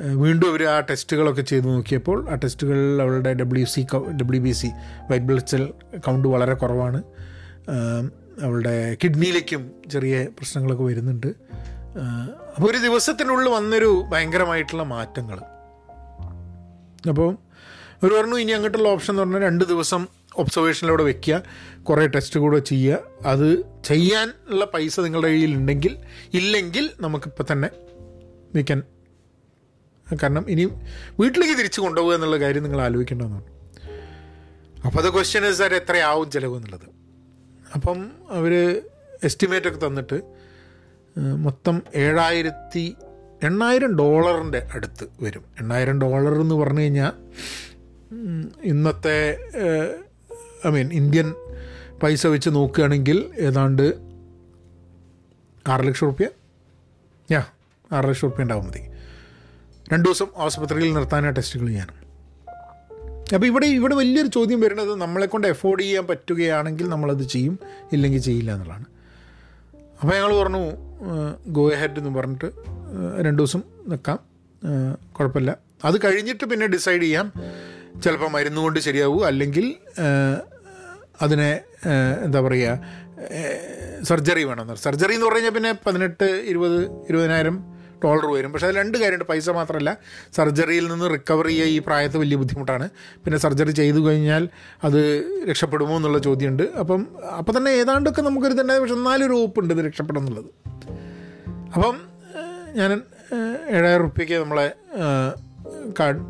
വീണ്ടും 0.00 0.50
അവർ 0.50 0.64
ആ 0.64 0.80
ടെസ്റ്റുകളൊക്കെ 0.80 1.42
ചെയ്ത് 1.42 1.68
നോക്കിയപ്പോൾ 1.68 2.30
ആ 2.30 2.34
ടെസ്റ്റുകളിൽ 2.34 3.02
അവളുടെ 3.02 3.34
W 3.34 3.64
C 3.64 3.86
W 4.20 4.42
B 4.42 4.50
C 4.50 4.66
white 5.10 5.26
blood 5.26 5.46
cell 5.46 5.72
count 5.96 6.28
വളരെ 6.28 6.54
കുറവാണ്. 6.54 7.02
അവളുടെ 8.42 8.96
കിഡ്നിയിലേക്കും 9.04 9.70
ചെറിയ 9.92 10.24
പ്രശ്നങ്ങളൊക്കെ 10.24 10.84
വരുന്നുണ്ട്. 10.84 11.26
അപ്പോൾ 12.56 12.70
ഒരു 12.70 12.78
ദിവസത്തിനുള്ളിൽ 12.78 13.48
വന്നൊരു 13.48 14.04
ഭയങ്കരമായിട്ടുള്ള 14.08 14.82
മാറ്റങ്ങൾ. 14.82 15.38
അപ്പോൾ 17.08 17.36
ഒരു 18.02 18.14
പറഞ്ഞു 18.14 18.36
ഇനി 18.36 18.50
അങ്ങോട്ടുള്ള 18.50 18.88
ഓപ്ഷൻ 18.88 19.12
എന്ന് 19.12 19.22
പറഞ്ഞാൽ 19.22 19.40
രണ്ട് 19.40 19.64
ദിവസം 19.64 20.06
ഒബ്സർവേഷനിലൂടെ 20.36 21.02
വെക്കുക 21.02 21.42
കുറേ 21.82 22.06
ടെസ്റ്റ് 22.06 22.40
കൂടെ 22.40 22.58
ചെയ്യുക. 22.58 22.98
അത് 23.26 23.64
ചെയ്യാനുള്ള 23.84 24.64
പൈസ 24.64 25.00
നിങ്ങളുടെ 25.00 25.28
കയ്യിൽ 25.28 25.54
ഉണ്ടെങ്കിൽ 25.54 25.96
ഇല്ലെങ്കിൽ 26.34 26.90
നമുക്കിപ്പോൾ 27.00 27.52
തന്നെ 27.52 27.70
വി 28.54 28.62
ക്യാൻ 28.62 28.82
കാരണം 30.22 30.50
ഇനി 30.50 30.64
വീട്ടിലേക്ക് 31.20 31.54
തിരിച്ചു 31.58 31.80
കൊണ്ടുപോകുക 31.80 32.14
എന്നുള്ള 32.14 32.36
കാര്യം 32.36 32.62
നിങ്ങൾ 32.62 32.80
ആലോചിക്കേണ്ടതാണ്. 32.80 33.42
അപ്പോൾ 34.86 34.98
അത് 34.98 35.12
ക്വസ്റ്റ്യൻ 35.12 35.44
ദാറ്റ് 35.58 35.74
എത്രയാവും 35.74 36.30
ചിലവ് 36.30 36.56
എന്നുള്ളത്. 36.56 36.86
അപ്പം 37.74 38.12
അവർ 38.30 38.82
എസ്റ്റിമേറ്റ് 39.24 39.66
ഒക്കെ 39.66 39.86
തന്നിട്ട് 39.86 40.20
മൊത്തം 41.18 41.82
ഏഴായിരത്തി 41.94 42.94
എണ്ണായിരം 43.42 43.98
ഡോളറിന്റെ 43.98 44.68
അടുത്ത് 44.74 45.08
വരും. 45.20 45.44
എണ്ണായിരം 45.60 46.00
ഡോളർ 46.00 46.34
എന്ന് 46.40 46.54
പറഞ്ഞു 46.54 46.80
കഴിഞ്ഞാൽ 46.80 47.12
ഇന്നത്തെ 48.62 49.38
ഐ 50.66 50.70
മീൻ 50.70 50.92
ഇന്ത്യൻ 50.92 51.34
പൈസ 52.02 52.26
വെച്ച് 52.26 52.50
നോക്കുകയാണെങ്കിൽ 52.50 53.30
ഏതാണ്ട് 53.38 53.82
ആറ് 55.68 55.86
ലക്ഷം 55.86 56.06
റുപ്യ. 56.06 56.28
ഞാ 57.30 57.44
ആറ് 57.92 58.04
ലക്ഷം 58.04 58.28
റുപ്യ 58.28 58.42
ഉണ്ടാവും 58.42 58.66
മതി. 58.66 58.91
രണ്ട് 59.92 60.08
ദിവസം 60.08 60.28
ആശുപത്രിയിൽ 60.36 60.94
നിർത്താനാ 60.94 61.30
ടെസ്റ്റുകൾ 61.30 61.66
ചെയ്യാൻ 61.66 61.88
അപ്പോൾ 63.34 63.46
ഇവിടെ 63.46 63.66
ഇവിടെ 63.66 63.94
വലിയൊരു 63.94 64.28
ചോദ്യം 64.28 64.60
വരുന്നത് 64.60 65.00
നമ്മളെക്കൊണ്ട് 65.00 65.46
എഫോർഡ് 65.46 65.82
ചെയ്യാൻ 65.82 66.06
പറ്റുകയാണെങ്കിൽ 66.06 66.88
നമ്മളത് 66.88 67.22
ചെയ്യും 67.22 67.58
ഇല്ലെങ്കിൽ 67.92 68.20
ചെയ്യില്ല 68.20 68.52
എന്നുള്ളതാണ്. 68.52 68.86
അപ്പോൾ 70.00 70.14
ഞങ്ങൾ 70.14 70.34
പറഞ്ഞു 70.42 70.72
ഗോ 71.46 71.68
ഹെഡ് 71.68 71.98
എന്ന് 71.98 72.10
പറഞ്ഞിട്ട് 72.18 72.52
രണ്ട് 73.22 73.42
ദിവസം 73.42 73.62
നിൽക്കാം 73.88 74.18
കുഴപ്പമില്ല. 75.12 75.58
അത് 75.84 75.96
കഴിഞ്ഞിട്ട് 76.04 76.44
പിന്നെ 76.44 76.66
ഡിസൈഡ് 76.66 77.02
ചെയ്യാം 77.02 77.32
ചിലപ്പോൾ 78.02 78.30
മരുന്ന് 78.30 78.60
കൊണ്ട് 78.60 78.80
ശരിയാവും 78.80 79.26
അല്ലെങ്കിൽ 79.26 79.76
അതിനെ 81.22 81.60
എന്താ 82.24 82.40
പറയുക 82.40 82.78
സർജറി 84.02 84.44
വേണം. 84.44 84.76
സർജറി 84.76 85.14
എന്ന് 85.14 85.26
പറഞ്ഞു 85.26 85.38
കഴിഞ്ഞാൽ 85.38 85.54
പിന്നെ 85.54 85.72
പതിനെട്ട് 85.86 86.24
ഇരുപത് 86.24 86.78
ഇരുപതിനായിരം 87.08 87.71
ഡോളർ 88.04 88.26
വരും. 88.32 88.52
പക്ഷേ 88.52 88.66
അത് 88.68 88.76
രണ്ട് 88.76 88.98
കാര്യമുണ്ട്. 88.98 89.24
പൈസ 89.24 89.50
മാത്രമല്ല 89.50 89.98
സർജറിയിൽ 90.36 90.86
നിന്ന് 90.92 91.06
റിക്കവർ 91.14 91.46
ചെയ്യുക 91.46 91.66
ഈ 91.66 91.78
പ്രായത്തിൽ 91.78 92.18
വലിയ 92.18 92.36
ബുദ്ധിമുട്ടാണ്. 92.36 92.88
പിന്നെ 93.24 93.38
സർജറി 93.38 93.70
ചെയ്തു 93.70 94.00
കഴിഞ്ഞാൽ 94.06 94.48
അത് 94.84 95.00
രക്ഷപ്പെടുമോ 95.48 95.96
എന്നുള്ള 95.96 96.18
ചോദ്യമുണ്ട്. 96.18 96.62
അപ്പം 96.62 97.06
അപ്പം 97.38 97.56
തന്നെ 97.56 97.70
ഏതാണ്ടൊക്കെ 97.70 98.22
നമുക്കൊരു 98.22 98.60
തന്നെ 98.60 98.80
പക്ഷെ 98.80 98.94
എന്നാലൊരു 98.94 99.52
ഉണ്ട് 99.58 99.74
ഇത് 99.74 99.84
രക്ഷപ്പെടും 99.86 100.20
എന്നുള്ളത്. 100.20 100.50
അപ്പം 101.74 101.96
ഞാൻ 102.74 103.02
ഏഴായിരം 103.70 104.02
റുപ്യക്ക് 104.02 104.32
നമ്മളെ 104.32 104.72
കാർഡ് 106.00 106.20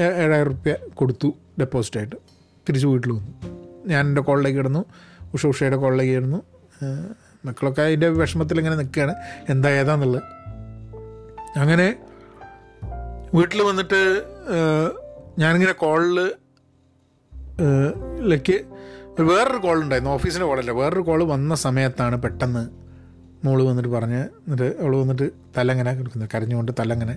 ഏഴായിരം 0.00 0.48
റുപ്യ 0.48 0.76
കൊടുത്തു 0.94 1.34
ഡെപ്പോസിറ്റായിട്ട് 1.60 2.16
തിരിച്ച് 2.68 2.86
വീട്ടിൽ 2.86 3.10
വന്നു. 3.12 3.32
ഞാൻ 3.86 4.06
എന്റെ 4.06 4.22
കോളിലേക്ക് 4.22 4.58
കിടന്നു. 4.58 4.84
ഉഷ 5.34 5.46
ഉഷയുടെ 5.46 5.76
കോളിലേക്ക് 5.76 6.12
ഇടുന്നു 6.12 6.42
മക്കളൊക്കെ 7.44 7.82
അതിന്റെ 7.82 8.08
വിഷമത്തിൽ 8.08 8.58
ഇങ്ങനെ 8.58 8.76
നിൽക്കുകയാണ്. 8.76 9.14
എന്താ 9.48 9.70
ഏതാന്നുള്ളത്. 9.70 10.22
അങ്ങനെ 11.56 11.86
വീട്ടിൽ 13.34 13.62
വന്നിട്ട് 13.62 14.00
ഞാനിങ്ങനെ 15.38 15.72
കോളിൽ 15.72 16.18
ലേക്ക് 18.30 18.56
വേറൊരു 19.22 19.58
കോൾ 19.58 19.82
ഉണ്ടായിരുന്നു 19.82 20.10
ഓഫീസിന്റെ 20.10 20.46
കോളല്ല 20.46 20.70
വേറൊരു 20.70 21.00
കോൾ 21.00 21.24
വന്ന 21.24 21.54
സമയത്താണ് 21.54 22.16
പെട്ടെന്ന് 22.22 22.62
മോൾ 23.46 23.62
വന്നിട്ട് 23.62 23.88
പറഞ്ഞ് 23.88 24.20
എന്നിട്ട് 24.20 24.68
അവൾ 24.82 24.96
വന്നിട്ട് 24.96 25.26
തലങ്ങനെ 25.58 25.94
കിടക്കുന്നത് 25.94 26.30
കരഞ്ഞുകൊണ്ട് 26.34 26.72
തലങ്ങനെ 26.80 27.14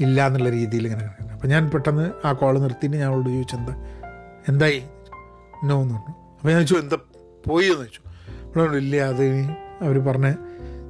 ഇല്ല 0.00 0.26
എന്നുള്ള 0.26 0.50
രീതിയിൽ 0.50 0.84
ഇങ്ങനെ 0.84 1.02
കിടക്കുന്നത് 1.02 1.34
അപ്പം 1.34 1.48
ഞാൻ 1.48 1.70
പെട്ടെന്ന് 1.70 2.26
ആ 2.26 2.32
കോൾ 2.32 2.58
നിർത്തിയിട്ട് 2.58 2.96
ഞാൻ 2.96 3.08
അവളോട് 3.08 3.28
ചോദിച്ചു 3.28 3.56
എന്താ 3.56 3.74
എന്തായി? 4.48 4.80
എന്നോ 5.62 5.82
എന്ന് 5.82 5.94
പറഞ്ഞു. 5.94 6.14
അപ്പോൾ 6.38 6.48
ഞാൻ 6.48 6.58
ചോദിച്ചു 6.58 6.74
എന്താ 6.74 6.98
പോയി? 7.46 7.66
എന്ന് 7.66 7.84
ചോദിച്ചു. 7.84 8.02
അവളോട് 8.46 8.76
ഇല്ല 8.76 8.96
അത് 9.02 9.24
അവർ 9.84 9.98
പറഞ്ഞ് 9.98 10.32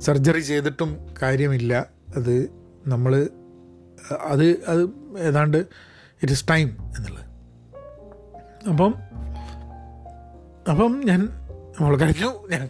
സർജറി 0.01 0.41
ചെയ്തിട്ടും 0.41 0.91
കാര്യമില്ല. 1.23 1.73
അത് 2.17 2.51
നമ്മൾ 2.87 3.29
അത് 4.21 4.65
അത് 4.67 4.91
ഏതാണ്ട് 5.19 5.57
ഇറ്റ് 6.23 6.33
ഇസ് 6.33 6.45
ടൈം 6.51 6.69
എന്നുള്ളത്. 6.69 7.25
അപ്പം 8.69 8.95
അപ്പം 10.71 11.01
ഞാൻ 11.05 11.29
നമ്മൾ 11.81 11.97
കരഞ്ഞു. 11.97 12.49
ഞാൻ 12.51 12.69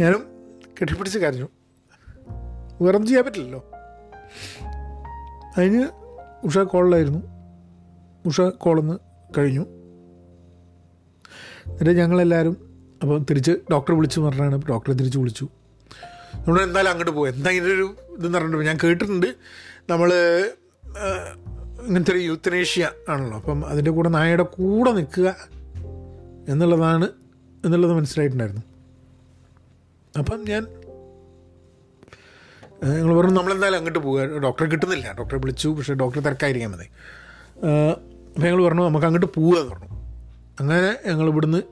ഞാനും 0.00 0.26
കെട്ടിപ്പിടിച്ച് 0.80 1.18
കരഞ്ഞു. 1.18 1.48
വേറൊന്നും 2.82 3.06
ചെയ്യാൻ 3.06 3.24
പറ്റില്ലല്ലോ. 3.24 3.70
അതിന് 5.56 5.88
ഉഷ 6.44 6.58
കോളിലായിരുന്നു. 6.58 7.22
ഉഷ 8.26 8.40
കോളിന്ന് 8.40 8.98
കഴിഞ്ഞു. 9.38 9.66
എന്നിട്ട് 11.66 11.90
ഞങ്ങളെല്ലാവരും 11.90 12.56
അപ്പം 13.02 13.26
തിരിച്ച് 13.30 13.50
ഡോക്ടറെ 13.70 13.94
വിളിച്ചു 13.96 14.20
പറഞ്ഞാണ്. 14.20 14.62
ഡോക്ടറെ 14.68 14.92
തിരിച്ച് 14.94 15.18
വിളിച്ചു. 15.18 15.48
നമ്മൾ 16.34 16.62
എന്തായാലും 16.62 16.90
അങ്ങോട്ട് 16.90 17.10
പോകും 17.10 17.28
എന്തായാലും 17.28 17.74
ഒരു 17.74 17.96
ഇതെന്ന് 18.20 18.38
പറഞ്ഞിട്ട് 18.38 18.66
ഞാൻ 18.66 18.78
കേട്ടിട്ടുണ്ട്. 18.84 19.26
നമ്മൾ 19.90 20.10
ഇങ്ങനത്തെ 21.86 22.12
ഒരു 22.12 22.18
യൂത്തനേഷ്യ 22.18 22.90
ആണല്ലോ. 23.08 23.36
അപ്പം 23.36 23.66
അതിന്റെ 23.66 23.90
കൂടെ 23.90 24.08
നായയുടെ 24.08 24.42
കൂടെ 24.42 24.90
നിൽക്കുക 24.90 25.28
എന്നുള്ളതാണ് 26.48 27.08
എന്നുള്ളത് 27.64 27.92
മനസ്സിലായിട്ടുണ്ടായിരുന്നു. 27.92 28.62
അപ്പം 30.18 30.44
ഞാൻ 30.48 30.62
ഞങ്ങൾ 32.84 33.14
പറഞ്ഞു 33.16 33.34
നമ്മളെന്തായാലും 33.34 33.78
അങ്ങോട്ട് 33.78 33.98
പോകുക 33.98 34.22
ഡോക്ടറെ 34.22 34.68
കിട്ടുന്നില്ല. 34.70 35.14
ഡോക്ടറെ 35.18 35.38
വിളിച്ചു. 35.38 35.68
പക്ഷേ 35.68 35.94
ഡോക്ടർ 35.94 36.20
തിരക്കായിരിക്കാൻ 36.20 36.70
മതി 36.70 36.88
അപ്പം 37.56 38.44
ഞങ്ങൾ 38.44 38.60
പറഞ്ഞു 38.64 38.82
നമുക്ക് 38.82 39.06
അങ്ങോട്ട് 39.06 39.28
പോവുക 39.34 39.56
എന്ന് 39.58 39.72
പറഞ്ഞു. 39.74 39.88
അങ്ങനെ 40.60 41.08
ഞങ്ങൾ 41.08 41.26
ഇവിടുന്ന് 41.28 41.62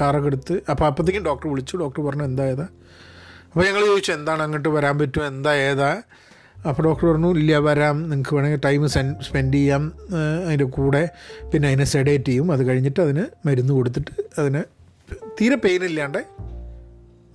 കാറൊക്കെ 0.00 0.26
എടുത്ത് 0.26 0.54
അപ്പോൾ 0.70 0.86
അപ്പോഴത്തേക്കും 0.86 1.24
ഡോക്ടർ 1.24 1.48
വിളിച്ചു. 1.50 1.76
ഡോക്ടർ 1.76 2.00
പറഞ്ഞു 2.06 2.24
എന്താ 2.24 2.44
ഏതാ? 2.44 2.66
അപ്പോൾ 3.52 3.64
ഞങ്ങൾ 3.66 3.86
ചോദിച്ചു 3.86 4.12
എന്താണ് 4.12 4.42
അങ്ങോട്ട് 4.42 4.68
വരാൻ 4.68 4.98
പറ്റുമോ 4.98 5.24
എന്താ 5.26 5.52
ഏതാ? 5.54 6.02
അപ്പോൾ 6.68 6.82
ഡോക്ടർ 6.82 7.06
പറഞ്ഞു 7.06 7.30
ഇല്ല 7.38 7.58
വരാം. 7.58 7.96
നിങ്ങൾക്ക് 8.10 8.34
വേണമെങ്കിൽ 8.34 8.60
ടൈം 8.64 8.88
സ്പെൻഡ് 9.22 9.54
ചെയ്യാം. 9.54 9.92
അതിന്റെ 10.46 10.64
കൂടെ 10.64 11.02
പിന്നെ 11.52 11.68
അതിനെ 11.68 11.84
സെഡേറ്റ് 11.84 12.24
ചെയ്യും. 12.24 12.52
അത് 12.52 12.62
കഴിഞ്ഞിട്ട് 12.68 13.00
അതിന് 13.00 13.24
മരുന്ന് 13.46 13.72
കൊടുത്തിട്ട് 13.72 14.40
അതിന് 14.40 14.62
തീരെ 15.40 15.56
പെയിൻ 15.56 15.84
ഇല്ലാണ്ട് 15.84 16.18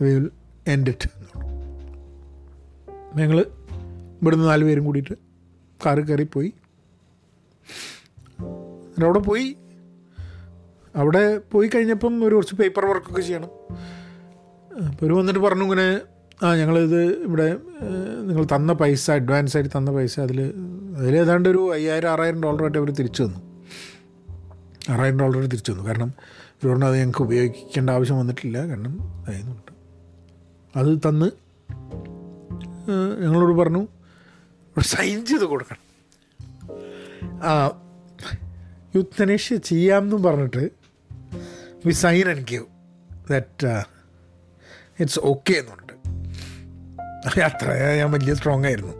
വിൽ 0.01 0.30
എൻഡ് 0.67 0.89
ഇറ്റ് 0.89 1.10
ഞങ്ങൾ 3.17 3.39
ഇവിടുന്ന് 4.21 4.45
നാല് 4.45 4.63
പേരും 4.63 4.86
കൂടിയിട്ട് 4.86 5.15
കാറ് 5.86 5.99
കയറി 5.99 6.23
പോയി. 6.23 6.53
അവിടെ 9.03 9.19
പോയി. 9.19 9.58
അവിടെ 10.95 11.38
പോയി 11.38 11.67
കഴിഞ്ഞപ്പം 11.75 12.27
ഒരു 12.27 12.36
കുറച്ച് 12.36 12.56
പേപ്പർ 12.56 12.86
വർക്കൊക്കെ 12.86 13.21
ചെയ്യണം. 13.21 13.51
അപ്പോൾ 14.86 15.06
ഒരു 15.06 15.13
വന്നിട്ട് 15.13 15.40
പറഞ്ഞു 15.40 15.63
ഇങ്ങനെ 15.63 15.88
ആ 16.46 16.56
ഞങ്ങളിത് 16.56 17.00
ഇവിടെ 17.06 17.58
നിങ്ങൾ 18.22 18.44
തന്ന 18.44 18.74
പൈസ 18.74 19.12
അഡ്വാൻസ് 19.12 19.58
ആയിട്ട് 19.58 19.78
തന്ന 19.78 19.92
പൈസ 19.92 20.20
അതിൽ 20.20 20.54
അതിൽ 20.98 21.16
ഏതാണ്ട് 21.16 21.50
ഒരു 21.50 21.74
അയ്യായിരം 21.74 22.10
ആറായിരം 22.10 22.44
ഡോളറായിട്ട് 22.44 22.78
അവർ 22.78 22.90
തിരിച്ചു 22.92 23.24
തന്നു. 23.24 23.40
ആറായിരം 24.90 25.20
ഡോളർ 25.20 25.46
തിരിച്ചു 25.46 25.72
തന്നു. 25.72 25.84
കാരണം 25.88 26.13
ഒരു 26.56 26.68
പറഞ്ഞാൽ 26.68 26.88
അത് 26.88 26.98
ഞങ്ങൾക്ക് 26.98 27.22
ഉപയോഗിക്കേണ്ട 27.22 27.90
ആവശ്യം 27.90 28.20
വന്നിട്ടില്ല. 28.20 28.68
കാരണം 28.68 28.94
അതായതുകൊണ്ട് 29.02 29.72
അത് 30.80 31.10
തന്ന് 31.10 31.30
ഞങ്ങളോട് 33.24 33.58
പറഞ്ഞു 33.58 33.88
സൈൻ 34.82 35.26
ചെയ്ത് 35.26 35.46
കൊടുക്കണം. 35.46 35.84
ആ 37.44 37.54
യുദ്ധനേഷ്യ 38.96 39.56
ചെയ്യാമെന്നും 39.56 40.24
പറഞ്ഞിട്ട് 40.24 40.70
we 41.86 41.92
sign 41.92 42.30
and 42.30 42.46
give 42.52 42.66
that 43.32 43.97
it's 45.00 45.20
okay 45.24 45.54
എന്നുണ്ട്. 45.54 45.94
അത്ര 47.42 47.74
ഞാൻ 47.98 48.12
വലിയ 48.12 48.34
സ്ട്രോങ് 48.34 48.66
ആയിരുന്നു. 48.66 48.94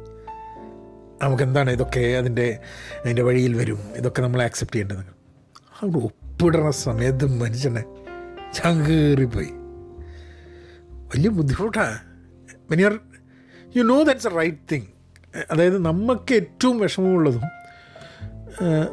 നമുക്ക് 1.24 1.44
എന്താണ് 1.44 1.70
ഇതൊക്കെ 1.72 2.00
അതിന്റെ 2.00 2.60
അതിന്റെ 3.04 3.22
വഴിയിൽ 3.22 3.54
വരും? 3.54 3.80
ഇതൊക്കെ 3.96 4.22
നമ്മൾ 4.22 4.42
ആക്സെപ്റ്റ് 4.42 4.80
ചെയ്യേണ്ടത്. 4.80 5.06
അവിടെ 5.82 5.98
ഒപ്പിടുന്ന 5.98 6.72
സമയത്ത് 6.72 7.26
മനുഷ്യനെ 7.42 7.84
ചങ്കേറിപ്പോയി. 8.54 9.52
വലിയ 11.16 11.30
ബുദ്ധിമുട്ടാണ് 11.30 12.00
when 12.72 12.82
you 12.82 12.90
you 13.76 13.84
know 13.84 14.04
that's 14.04 14.28
a 14.28 14.36
right 14.36 14.58
thing 14.72 14.88
അതായത് 15.52 15.78
നമുക്ക് 15.86 16.34
ഏറ്റവും 16.34 16.80
വിഷമമുള്ളതും 16.80 17.42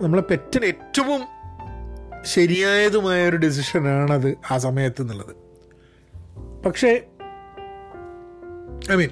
നമ്മളെ 0.03 0.23
പെറ്റിന് 0.23 0.65
ഏറ്റവും 0.65 1.21
ശരിയായതുമായ 2.23 3.29
ഒരു 3.29 3.37
ഡെസിഷനാണത് 3.37 4.35
ആ 4.51 4.59
സമയത്ത് 4.59 5.03
എന്നുള്ളത്. 5.03 5.44
പക്ഷേ 6.67 6.89
I 8.93 8.97
mean 8.97 9.09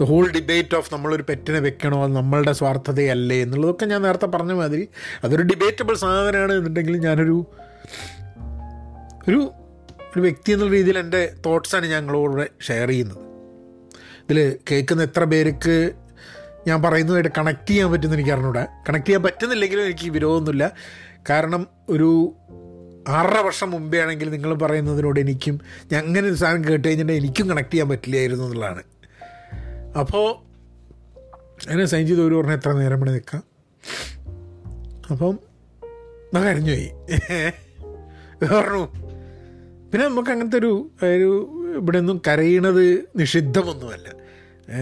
the 0.00 0.04
whole 0.04 0.30
debate 0.30 0.74
of 0.76 0.94
നമ്മളൊരു 0.94 1.24
പെറ്റിനെ 1.28 1.58
വെക്കണോ 1.58 2.06
നമ്മളുടെ 2.06 2.52
സ്വാർത്ഥതയല്ലേ 2.52 3.42
എന്നുള്ളതൊക്കെ 3.42 3.86
ഞാൻ 3.86 4.02
നേരത്തെ 4.02 4.26
പറഞ്ഞ 4.26 4.52
മാതിരി 4.52 4.88
അതൊരു 5.24 5.42
ഡിബേറ്റബിൾ 5.42 5.94
സാധനമാണ് 5.94 6.52
എന്നുണ്ടെങ്കിൽ 6.52 6.96
ഞാനൊരു 6.96 7.46
ഒരു 9.28 9.52
ഒരു 10.12 10.20
വ്യക്തി 10.20 10.52
എന്നുള്ള 10.52 10.72
രീതിയിൽ 10.72 10.98
എന്റെ 10.98 11.32
തോട്ട്സാണ് 11.46 11.86
ഞങ്ങളോട് 11.86 12.50
ഷെയർ 12.62 12.88
ചെയ്യുന്നത്. 12.88 13.18
ഇതിൽ 14.24 14.58
കേൾക്കുന്ന 14.70 15.02
എത്ര 15.02 15.24
പേർക്ക് 15.24 15.92
ഞാൻ 16.66 16.82
പറയുന്നതായിട്ട് 16.82 17.30
കണക്ട് 17.38 17.66
ചെയ്യാൻ 17.66 17.90
പറ്റുമെന്ന് 17.92 18.16
എനിക്ക് 18.16 18.30
അറിഞ്ഞൂടാ. 18.30 18.66
കണക്ട് 18.88 19.06
ചെയ്യാൻ 19.06 19.22
പറ്റുന്നില്ലെങ്കിലും 19.22 19.84
എനിക്ക് 19.84 20.10
വിരോധമൊന്നുമില്ല. 20.10 20.72
കാരണം 21.30 21.66
ഒരു 21.90 22.34
ആറര 23.08 23.38
വർഷം 23.38 23.70
മുമ്പേ 23.70 23.98
ആണെങ്കിൽ 24.02 24.30
നിങ്ങൾ 24.30 24.54
പറയുന്നതിനോട് 24.54 25.20
എനിക്കും 25.20 25.60
അങ്ങനെ 25.96 26.28
ഒരു 26.28 26.34
സാധനം 26.34 26.64
കേട്ട് 26.64 26.88
കഴിഞ്ഞിട്ടുണ്ടെങ്കിൽ 26.88 27.22
എനിക്കും 27.22 27.48
കണക്ട് 27.48 27.70
ചെയ്യാൻ 27.70 27.88
പറ്റില്ലായിരുന്നു 27.88 28.44
എന്നുള്ളതാണ്. 28.44 28.82
അപ്പോൾ 29.98 30.50
അങ്ങനെ 31.70 31.84
സൈൻ 31.84 32.06
ചെയ്ത് 32.06 32.22
ഒരു 32.22 32.34
പറഞ്ഞാൽ 32.34 32.54
എത്ര 32.54 32.72
നേരം 32.72 32.96
ഇവിടെ 32.96 33.10
നിൽക്കാം? 33.10 33.42
അപ്പം 35.10 35.38
ഞാൻ 36.34 36.48
അറിഞ്ഞുപോയി 36.48 36.88
പോയി. 36.88 37.50
പറഞ്ഞു 38.54 38.88
പിന്നെ 39.92 40.08
നമുക്ക് 40.08 40.30
അങ്ങനത്തെ 40.30 40.58
ഒരു 40.58 40.90
ഒരു 41.02 41.56
ഇവിടെ 41.76 41.98
ഒന്നും 41.98 42.22
കരയണത് 42.28 43.04
നിഷിദ്ധമൊന്നുമല്ല. 43.16 44.08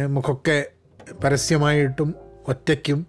നമുക്കൊക്കെ 0.04 0.66
പരസ്യമായിട്ടും 1.24 2.14
ഒറ്റയ്ക്കും 2.48 3.07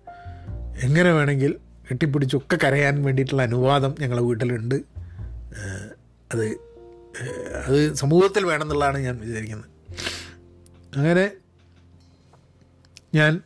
എങ്ങനെ 0.83 1.11
വേണമെങ്കിൽ 1.11 1.55
കെട്ടിപ്പിടിച്ചൊക്കെ 1.91 2.57
കരയാൻ 2.63 3.03
വേണ്ടിയിട്ടുള്ള 3.03 3.41
അനുവാദം 3.43 3.95
ഞങ്ങളെ 3.99 4.21
വീട്ടിലുണ്ട്. 4.21 4.98
അത് 6.33 6.45
അത് 7.65 7.93
സമൂഹത്തിൽ 7.93 8.45
വേണമെന്നുള്ളതാണ് 8.45 8.97
ഞാൻ 8.97 9.19
വിചാരിക്കുന്നത്. 9.19 9.69
അങ്ങനെ 10.95 11.31
ഞാൻ 13.15 13.41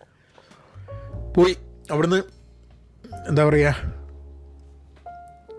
പോയി 1.37 1.57
അവിടുന്ന് 1.91 2.23
എന്താ 3.29 3.45
പറയുക 3.45 3.93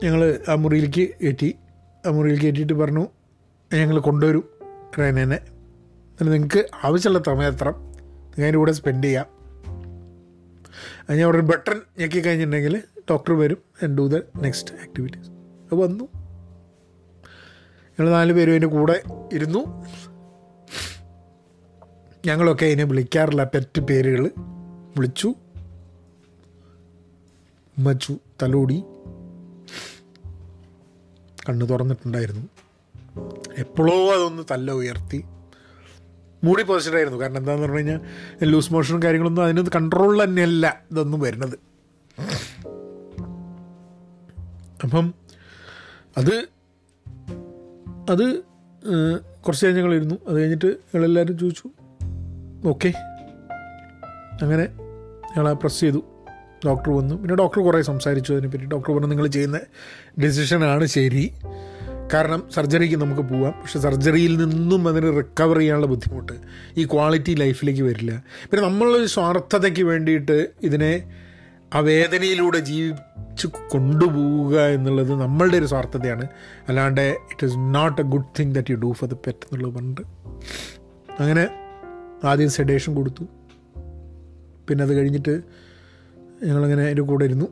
ഞങ്ങൾ 0.05 0.41
ആ 0.49 0.55
മുറിയിലേക്ക് 0.55 1.15
കയറ്റി 1.23 1.55
ആ 2.07 2.11
മുറിയിൽ 2.11 2.41
കയറ്റിയിട്ട് 2.41 2.73
പറഞ്ഞു 2.73 3.09
ഞങ്ങൾ 3.73 3.99
കൊണ്ടുവരും 3.99 4.45
റേനേനെ. 4.99 5.37
എന്നിട്ട് 5.37 6.33
നിങ്ങൾക്ക് 6.33 6.71
ആവശ്യമുള്ള 6.85 7.23
സമയത്ര 7.27 7.69
നിങ്ങൾ 7.69 8.43
അതിന്റെ 8.43 8.59
കൂടെ 8.59 8.73
സ്പെൻഡ് 8.73 9.05
ചെയ്യാം. 9.05 9.27
അതിന് 11.09 11.23
അവിടെ 11.23 11.37
ഒരു 11.37 11.47
ബട്ടൺ 11.47 11.81
ഞെക്കി 11.99 12.21
കഴിഞ്ഞിട്ടുണ്ടെങ്കിൽ 12.21 12.83
ഡോക്ടർ 13.11 13.33
വരും 13.33 13.59
and 13.83 13.99
do 13.99 14.09
the 14.09 14.21
next 14.43 14.75
activities 14.75 15.31
വന്നു. 15.75 16.24
ഞങ്ങൾ 18.01 18.13
നാല് 18.13 18.33
പേരും 18.33 18.51
അതിന്റെ 18.51 18.67
കൂടെ 18.67 19.03
ഇരുന്നു. 19.33 19.87
ഞങ്ങളൊക്കെ 22.27 22.67
അതിനെ 22.67 22.85
വിളിക്കാറില്ല. 22.85 23.45
പെറ്റ് 23.45 23.81
പേരുകൾ 23.81 24.31
വിളിച്ചു. 24.97 25.29
ഉമ്മച്ചു 27.79 28.19
തലോടി. 28.43 28.83
കണ്ണു 31.49 31.65
തുറന്നിട്ടുണ്ടായിരുന്നു. 31.65 32.49
എപ്പോഴോ 33.59 34.15
അതൊന്ന് 34.15 34.43
തല്ല 34.51 34.73
ഉയർത്തി 34.73 35.25
മൂടി 36.45 36.63
പൊസിച്ചിട്ടായിരുന്നു 36.63 37.19
കാരണം 37.21 37.37
എന്താണെന്ന് 37.37 37.63
പറഞ്ഞു 37.63 37.77
കഴിഞ്ഞാൽ 37.77 38.01
ലൂസ് 38.43 38.73
മോഷനും 38.73 39.03
കാര്യങ്ങളൊന്നും 39.03 39.43
അതിനൊന്ന് 39.43 39.71
കൺട്രോളിൽ 39.75 40.25
തന്നെയല്ല 40.25 40.83
ഇതൊന്നും 40.91 41.21
വരുന്നത്. 41.21 41.59
അപ്പം 44.83 45.15
അത് 46.17 46.54
അത് 48.11 48.41
കുറച്ച് 49.47 49.67
കഴിഞ്ഞ് 49.67 49.81
ഞങ്ങളിരുന്നു. 49.83 50.15
അത് 50.29 50.37
കഴിഞ്ഞിട്ട് 50.41 50.67
ഞങ്ങളെല്ലാവരും 50.67 51.39
ചോദിച്ചു 51.39 51.69
ഓക്കെ. 52.67 52.93
അങ്ങനെ 54.43 54.69
ഞങ്ങൾ 55.37 55.53
പ്രസ് 55.53 55.81
ചെയ്തു. 55.81 56.05
ഡോക്ടർ 56.67 56.97
വന്നു. 56.97 57.15
പിന്നെ 57.15 57.35
ഡോക്ടർ 57.35 57.63
കുറേ 57.63 57.83
സംസാരിച്ചു. 57.83 58.33
അതിനെപ്പറ്റി 58.33 58.65
ഡോക്ടർ 58.65 58.93
പറഞ്ഞു 58.93 59.09
നിങ്ങൾ 59.09 59.27
ചെയ്യുന്ന 59.27 59.61
ഡെസിഷനാണ് 60.23 60.87
ശരി. 60.87 61.33
കാരണം 62.15 62.43
സർജറിക്ക് 62.55 62.97
നമുക്ക് 62.97 63.23
പോവാം. 63.23 63.53
പക്ഷെ 63.53 63.81
സർജറിയിൽ 63.81 64.37
നിന്നും 64.37 64.89
അതിന് 64.89 65.17
റിക്കവർ 65.17 65.59
ചെയ്യാനുള്ള 65.59 65.87
ബുദ്ധിമുട്ട് 65.87 66.33
ഈ 66.77 66.85
ക്വാളിറ്റി 66.85 67.35
ലൈഫിലേക്ക് 67.35 67.83
വരില്ല. 67.83 68.25
പിന്നെ 68.51 68.69
നമ്മളൊരു 68.69 69.07
സ്വാർത്ഥതയ്ക്ക് 69.07 69.83
വേണ്ടിയിട്ട് 69.83 70.49
ഇതിനെ 70.63 71.21
ആ 71.75 71.79
വേദനയിലൂടെ 71.79 72.59
ജീവിച്ച് 72.59 73.47
കൊണ്ടുപോവുക 73.47 74.61
എന്നുള്ളത് 74.61 75.21
നമ്മളുടെ 75.21 75.57
ഒരു 75.57 75.67
സ്വാർത്ഥതയാണ്. 75.67 76.29
അല്ലാണ്ട് 76.69 77.01
it 77.01 77.47
is 77.47 77.55
not 77.57 78.01
a 78.01 78.05
good 78.05 78.25
thing 78.39 78.55
that 78.55 78.71
you 78.71 78.77
do 78.77 78.93
for 78.93 79.11
the 79.11 79.13
pet 79.13 79.55
എന്നുള്ളത് 79.55 79.75
പണ്ട്. 79.75 80.01
അങ്ങനെ 81.21 81.49
ആദ്യം 82.25 82.51
സെഡേഷൻ 82.51 82.95
കൊടുത്തു. 82.95 83.25
പിന്നെ 84.69 84.83
അത് 84.83 84.95
കഴിഞ്ഞിട്ട് 84.95 85.43
ഞങ്ങളങ്ങനെ 86.45 86.83
അതിന്റെ 86.83 87.03
കൂടെ 87.03 87.25
ഇരുന്നു. 87.25 87.47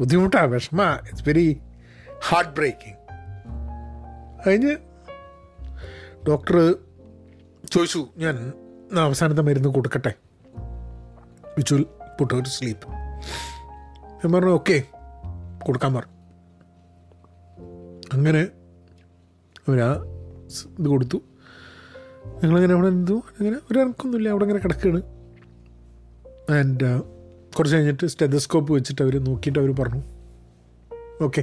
ബുദ്ധിമുട്ടാണ് 0.00 0.46
വിഷമ. 0.46 0.82
ഇറ്റ്സ് 0.82 1.24
വെരി 1.28 1.60
ഹാർട്ട് 2.28 2.52
ബ്രേക്കിംഗ് 2.52 2.96
കഴിഞ്ഞ് 4.46 4.76
ഡോക്ടർ 6.28 6.74
ചോദിച്ചു 7.72 8.08
ഞാൻ 8.16 8.52
അവസാനത്തെ 8.98 9.42
മരുന്ന് 9.42 9.68
കൊടുക്കട്ടെ? 9.68 10.12
വിച്ച് 11.56 11.74
വിൽ 11.74 11.86
പുട്ട് 12.20 12.34
ഒരു 12.34 12.48
സ്ലീപ്പ് 12.48 12.99
ഞാൻ 14.20 14.32
പറഞ്ഞു 14.32 14.50
ഓക്കെ 14.50 14.82
കൊടുക്കാൻ 15.66 15.94
പറഞ്ഞു 15.94 16.16
അങ്ങനെ 18.12 18.48
അവരാ 19.68 19.88
ഇത് 20.78 20.88
കൊടുത്തു. 20.88 21.18
ഞങ്ങളങ്ങനെ 22.42 22.74
അവിടെ 22.74 22.88
എന്തു 22.88 23.12
അങ്ങനെ 23.12 23.56
ഒരു 23.70 23.78
ഇറക്കൊന്നുമില്ല 23.78 24.28
അവിടെ 24.28 24.44
അങ്ങനെ 24.44 24.60
കിടക്കുകയാണ്. 24.60 25.02
ആൻഡ് 26.50 27.02
കുറച്ച് 27.56 27.76
കഴിഞ്ഞിട്ട് 27.76 28.06
സ്റ്റെതസ്കോപ്പ് 28.06 28.72
വെച്ചിട്ട് 28.72 29.02
അവർ 29.02 29.24
നോക്കിയിട്ട് 29.24 29.58
അവർ 29.58 29.70
പറഞ്ഞു 29.80 30.02
okay 31.24 31.42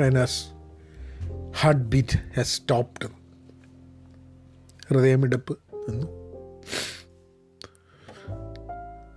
Raina's 0.00 0.40
heartbeat 1.82 2.18
has 2.36 2.56
stopped 2.56 3.08
ഹൃദയമിടപ്പ് 4.88 5.58
നിന്നു. 5.88 6.06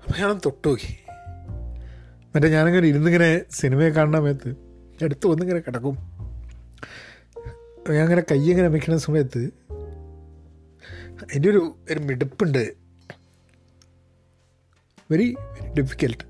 അപ്പം 0.01 0.15
ഞാൻ 0.19 0.39
തൊട്ടുപോയി 0.45 0.89
മറ്റേ 2.36 2.50
ഞാനങ്ങനെ 2.50 2.88
ഇരുന്നിങ്ങനെ 2.88 3.41
സിനിമയെ 3.52 3.89
കാണുന്ന 3.89 4.17
സമയത്ത് 4.17 4.56
എടുത്തു 5.04 5.28
വന്നിങ്ങനെ 5.28 5.60
കിടക്കും. 5.60 5.96
ഞാൻ 7.89 8.04
അങ്ങനെ 8.04 8.22
കൈ 8.22 8.50
ഇങ്ങനെ 8.50 8.67
വയ്ക്കുന്ന 8.67 8.98
സമയത്ത് 8.98 9.41
എന്റെ 11.34 11.50
ഒരു 11.50 11.76
ഒരു 11.91 12.00
മിടുപ്പുണ്ട്. 12.00 12.74
വെരി 15.12 15.36
വെരി 15.62 15.72
ഡിഫിക്കൽട്ട് 15.80 16.26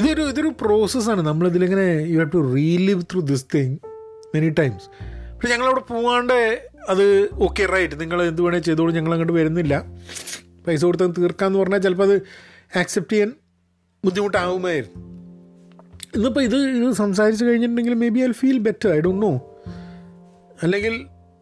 ഇതൊരു 0.00 0.22
ഇതൊരു 0.22 0.48
പ്രോസസ്സാണ് 0.60 1.20
നമ്മളിതിലിങ്ങനെ 1.20 1.86
you 2.06 2.18
have 2.18 2.32
to 2.34 2.54
relive 2.54 3.02
through 3.02 3.20
this 3.20 3.46
thing 3.54 3.78
many 4.34 4.50
times 4.50 4.88
പക്ഷെ 5.34 5.48
ഞങ്ങളവിടെ 5.48 5.80
പോകാണ്ട് 5.80 6.68
അത് 6.88 7.28
ഓക്കെ 7.34 7.66
റൈറ്റ് 7.66 8.00
നിങ്ങൾ 8.00 8.22
എന്ത് 8.22 8.42
വേണേൽ 8.42 8.60
ചെയ്തോളൂ. 8.60 8.94
ഞങ്ങൾ 8.94 9.12
അങ്ങോട്ട് 9.12 9.32
വരുന്നില്ല. 9.32 9.84
പൈസ 10.66 10.84
കൊടുത്ത് 10.84 11.22
തീർക്കാമെന്ന് 11.22 11.58
പറഞ്ഞാൽ 11.58 11.78
ചിലപ്പോൾ 11.78 12.02
അത് 12.02 12.16
ആക്സെപ്റ്റ് 12.78 13.12
ചെയ്യാൻ 13.12 13.30
ബുദ്ധിമുട്ടാവുമായിരുന്നു. 14.04 15.02
ഇന്നിപ്പോൾ 16.16 16.40
ഇത് 16.40 16.56
ഇത് 16.56 16.92
സംസാരിച്ച് 16.92 17.44
കഴിഞ്ഞിട്ടുണ്ടെങ്കിൽ 17.44 17.94
maybe 18.08 18.20
I 18.20 18.32
feel 18.32 18.58
better 18.58 18.88
I 18.92 19.00
don't 19.00 19.26
know 19.26 19.32
അല്ലെങ്കിൽ 20.62 20.94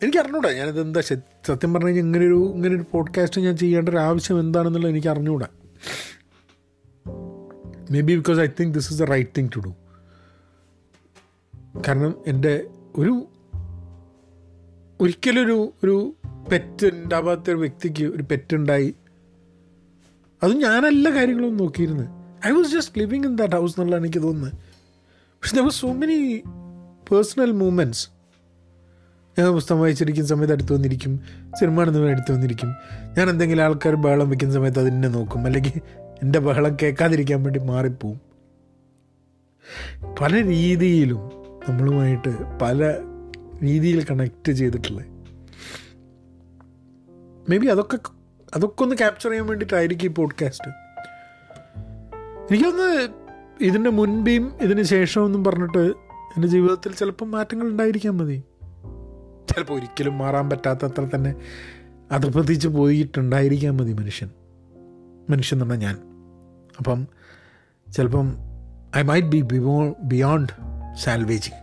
എനിക്ക് 0.03 0.19
അറിഞ്ഞൂടാ 0.19 0.53
ഞാനിത് 0.53 0.81
എന്താ 0.81 1.01
സത്യം 1.01 1.75
പറഞ്ഞു 1.75 1.89
കഴിഞ്ഞാൽ 1.89 2.05
ഇങ്ങനൊരു 2.05 2.53
ഇങ്ങനൊരു 2.55 2.85
പോഡ്കാസ്റ്റ് 2.93 3.41
ഞാൻ 3.41 3.57
ചെയ്യേണ്ട 3.57 3.89
ഒരു 3.89 3.97
ആവശ്യം 3.99 4.41
എന്താണെന്നുള്ളത് 4.41 4.91
എനിക്ക് 4.91 5.09
അറിഞ്ഞൂടാ. 5.09 5.49
Maybe 8.01 8.17
because 8.17 8.41
I 8.41 8.47
think 8.61 8.75
this 8.75 8.93
is 8.93 9.03
the 9.03 9.05
right 9.05 9.31
thing 9.39 9.49
to 9.57 9.61
do 9.61 9.73
കാരണം 11.89 12.15
എന്റെ 12.27 12.55
ഒരു 12.97 13.15
ഒരിക്കലൊരു 15.01 15.73
ഒരു 15.85 15.97
പെറ്റ് 16.53 16.87
ഉണ്ടാവാത്ത 16.87 17.51
ഒരു 17.51 17.57
വ്യക്തിക്ക് 17.57 18.05
ഒരു 18.05 18.23
പെറ്റ് 18.23 18.55
ഉണ്ടായി 18.57 18.95
അതും 20.45 20.59
ഞാനല്ല 20.59 21.11
കാര്യങ്ങളൊന്നും 21.15 21.65
നോക്കിയിരുന്നത് 21.65 22.09
I 22.47 22.51
was 22.51 22.73
just 22.73 22.99
living 22.99 23.25
in 23.25 23.37
that 23.37 23.55
house 23.55 23.81
എന്നുള്ളതാണ് 23.81 24.07
എനിക്ക് 24.07 24.23
തോന്നുന്നത് 24.23 24.53
പക്ഷെ 25.13 25.57
there 25.57 25.63
was 25.63 25.81
so 25.81 25.93
many 25.93 26.43
personal 27.11 27.53
moments 27.53 28.09
ഞാൻ 29.39 29.53
പുസ്തകം 29.53 29.81
വായിച്ചിരിക്കുന്ന 29.81 30.29
സമയത്ത് 30.29 30.53
അടുത്ത് 30.53 30.73
വന്നിരിക്കും 30.73 31.21
സിനിമ 31.61 31.79
കാണുന്നവർ 31.79 32.09
അടുത്ത് 32.09 32.33
വന്നിരിക്കും. 32.33 32.69
ഞാൻ 33.19 33.31
എന്തെങ്കിലും 33.31 33.63
ആൾക്കാർ 33.63 33.95
ബഹളം 33.95 34.31
വെക്കുന്ന 34.31 34.55
സമയത്ത് 34.55 34.79
അത് 34.79 34.89
എന്നെ 34.89 35.09
നോക്കും. 35.09 35.47
അല്ലെങ്കിൽ 35.47 35.81
എന്റെ 36.23 36.39
ബഹളം 36.39 36.77
കേൾക്കാതിരിക്കാൻ 36.83 37.43
വേണ്ടി 37.43 37.61
മാറിപ്പോവും. 37.61 38.21
പല 40.21 40.43
രീതിയിലും 40.43 41.19
നമ്മളുമായിട്ട് 41.69 42.59
പല 42.63 42.95
രീതിയിൽ 43.63 44.05
കണക്ട് 44.05 44.53
ചെയ്തിട്ടുള്ളത് 44.53 45.07
മേ 47.51 47.59
ബി 47.59 47.67
അതൊക്കെ 47.67 47.99
അതൊക്കെ 48.55 48.83
ഒന്ന് 48.83 48.97
ക്യാപ്ചർ 48.97 49.31
ചെയ്യാൻ 49.31 49.47
വേണ്ടിയിട്ടായിരിക്കും 49.47 50.07
ഈ 50.07 50.11
പോഡ്കാസ്റ്റ് 50.11 50.69
എനിക്കൊന്ന് 52.51 53.09
ഇതിന്റെ 53.61 53.91
മുൻപേയും 53.91 54.59
ഇതിന് 54.61 54.83
ശേഷമൊന്നും 54.83 55.45
പറഞ്ഞിട്ട് 55.45 55.79
എന്റെ 56.37 56.49
ജീവിതത്തിൽ 56.49 56.93
ചിലപ്പോൾ 56.93 57.25
മാറ്റങ്ങൾ 57.25 57.67
ഉണ്ടായിരിക്കാൻ 57.67 58.17
മതി. 58.17 58.43
ചിലപ്പോൾ 59.51 59.75
ഒരിക്കലും 59.75 60.19
മാറാൻ 60.19 60.51
പറ്റാത്തത്ര 60.51 61.07
തന്നെ 61.15 61.35
അതിർപ്രതിച്ച് 62.13 62.69
പോയിട്ടുണ്ടായിരിക്കാൻ 62.69 63.77
മതി 63.77 63.93
മനുഷ്യൻ. 63.93 64.31
മനുഷ്യൻ 65.31 65.63
എന്നാണ് 65.63 65.81
ഞാൻ. 65.81 65.99
അപ്പം 66.79 67.07
ചിലപ്പം 67.93 68.37
I 68.97 69.03
might 69.03 69.29
be 69.29 69.41
ബിമോ 69.41 69.95
beyond 70.03 70.53
salvaging 71.03 71.59